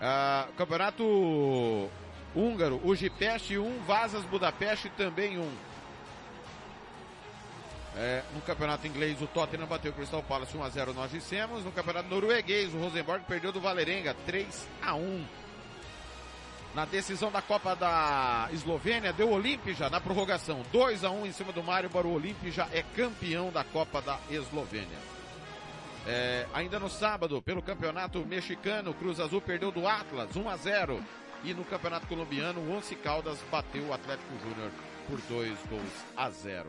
[0.00, 1.88] ah, Campeonato
[2.34, 5.50] húngaro, o Gipeste 1, Vazas Budapeste também 1.
[7.96, 11.64] É, no campeonato inglês, o Tottenham bateu o Crystal Palace 1 a 0 nós dissemos.
[11.64, 15.24] No campeonato norueguês, o Rosenborg perdeu do Valerenga 3 a 1
[16.74, 20.62] na decisão da Copa da Eslovênia, deu Olimpija na prorrogação.
[20.70, 24.98] 2 a 1 em cima do Maribor, o Olimpija é campeão da Copa da Eslovênia.
[26.06, 31.04] É, ainda no sábado, pelo campeonato mexicano, Cruz Azul perdeu do Atlas 1 a 0
[31.44, 34.70] e no campeonato colombiano, o Once Caldas bateu o Atlético Júnior
[35.08, 36.68] por 2 gols a 0.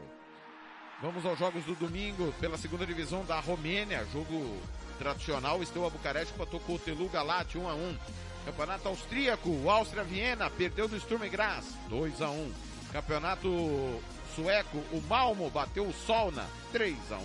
[1.02, 4.62] Vamos aos jogos do domingo pela segunda divisão da Romênia, jogo
[4.98, 7.98] tradicional, Steaua Bucareste empatou com o Telu Galati 1 a 1.
[8.46, 12.54] Campeonato austríaco, Áustria Viena perdeu do Sturm Graz 2 a 1.
[12.92, 14.02] Campeonato
[14.36, 17.20] sueco, o Malmo bateu o Solna 3 a 1.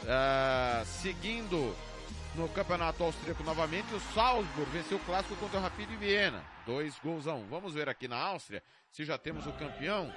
[0.00, 1.76] Uh, seguindo
[2.34, 7.26] no campeonato austríaco novamente, o Salzburg venceu o clássico contra o Rapid Viena, dois gols
[7.26, 7.46] a um.
[7.48, 10.12] Vamos ver aqui na Áustria se já temos o campeão.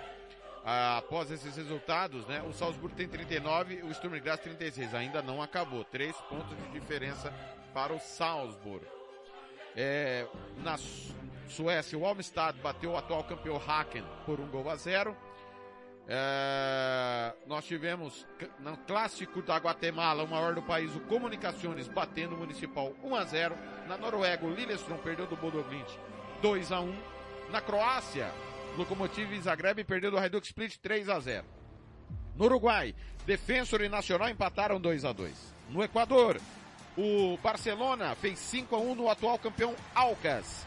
[0.64, 2.41] Uh, após esses resultados, né?
[2.43, 4.95] O Salzburg tem 39, o Sturm Graz 36.
[4.95, 5.84] Ainda não acabou.
[5.84, 7.34] Três pontos de diferença
[7.73, 8.85] para o Salzburg.
[9.75, 10.27] É,
[10.63, 10.77] na
[11.47, 15.15] Suécia, o Almstad bateu o atual campeão Haken por um gol a zero.
[16.07, 18.25] É, nós tivemos
[18.59, 23.23] no clássico da Guatemala, o maior do país, o Comunicações batendo o Municipal 1 a
[23.23, 23.55] 0.
[23.87, 25.87] Na Noruega, o Lillestrøm perdeu do Bodoglint
[26.41, 26.95] 2 a 1.
[27.51, 28.31] Na Croácia,
[28.77, 31.45] Lokomotiv Zagreb perdeu do Hajduk Split 3 a 0.
[32.35, 32.95] No Uruguai,
[33.25, 35.53] Defensor e Nacional empataram 2 a 2.
[35.69, 36.41] No Equador,
[36.97, 40.65] o Barcelona fez 5 a 1 no atual campeão Alcas.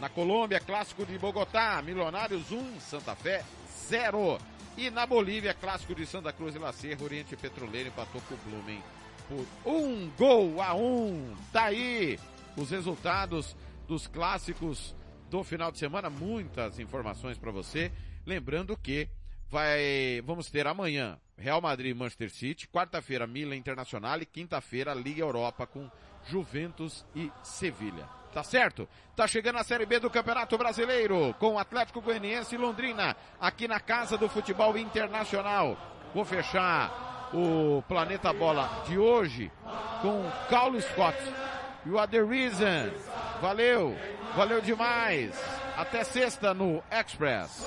[0.00, 3.42] Na Colômbia, clássico de Bogotá, Milionários 1, Santa Fé
[3.88, 4.38] 0.
[4.76, 8.38] E na Bolívia, clássico de Santa Cruz e La Serra, Oriente Petroleiro empatou com o
[8.38, 8.82] Blumen
[9.26, 11.34] por um gol a um.
[11.50, 12.18] Daí
[12.56, 13.56] os resultados
[13.88, 14.94] dos clássicos
[15.30, 17.90] do final de semana, muitas informações para você.
[18.26, 19.08] Lembrando que
[19.48, 25.20] vai, vamos ter amanhã Real Madrid e Manchester City, quarta-feira Milan Internacional e quinta-feira Liga
[25.20, 25.90] Europa com
[26.24, 28.08] Juventus e Sevilha.
[28.32, 28.88] Tá certo?
[29.14, 33.80] Tá chegando a Série B do Campeonato Brasileiro com Atlético Goianiense e Londrina aqui na
[33.80, 35.76] Casa do Futebol Internacional.
[36.14, 39.50] Vou fechar o Planeta Bola de hoje
[40.02, 41.16] com Carlos Scott
[41.84, 42.90] e o Other Reason.
[43.40, 43.96] Valeu,
[44.34, 45.34] valeu demais.
[45.76, 47.66] Até sexta no Express.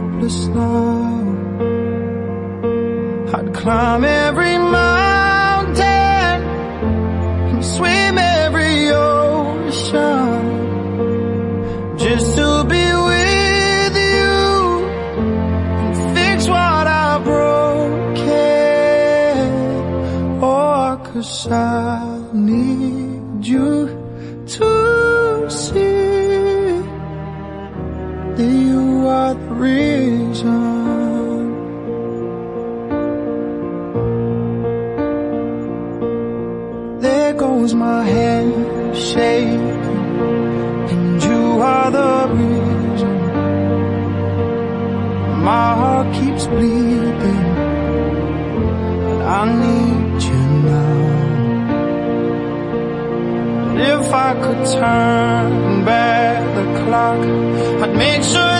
[0.21, 1.21] hopeless now.
[3.33, 5.00] I'd climb every mountain
[37.61, 39.83] Goes my hand shaking,
[40.91, 43.17] and you are the reason.
[45.43, 47.53] My heart keeps bleeding,
[49.05, 51.01] but I need you now.
[53.93, 57.21] If I could turn back the clock,
[57.83, 58.50] I'd make sure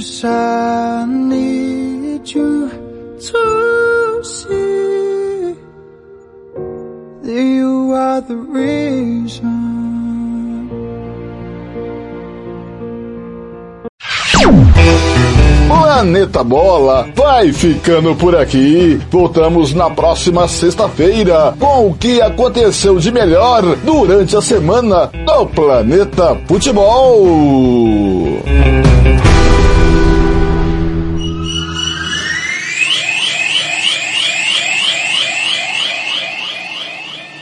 [0.00, 2.70] I need you
[3.18, 5.56] to see
[7.24, 9.58] that you are the reason.
[15.66, 19.00] Planeta Bola vai ficando por aqui.
[19.10, 26.40] Voltamos na próxima sexta-feira com o que aconteceu de melhor durante a semana do Planeta
[26.46, 28.27] Futebol.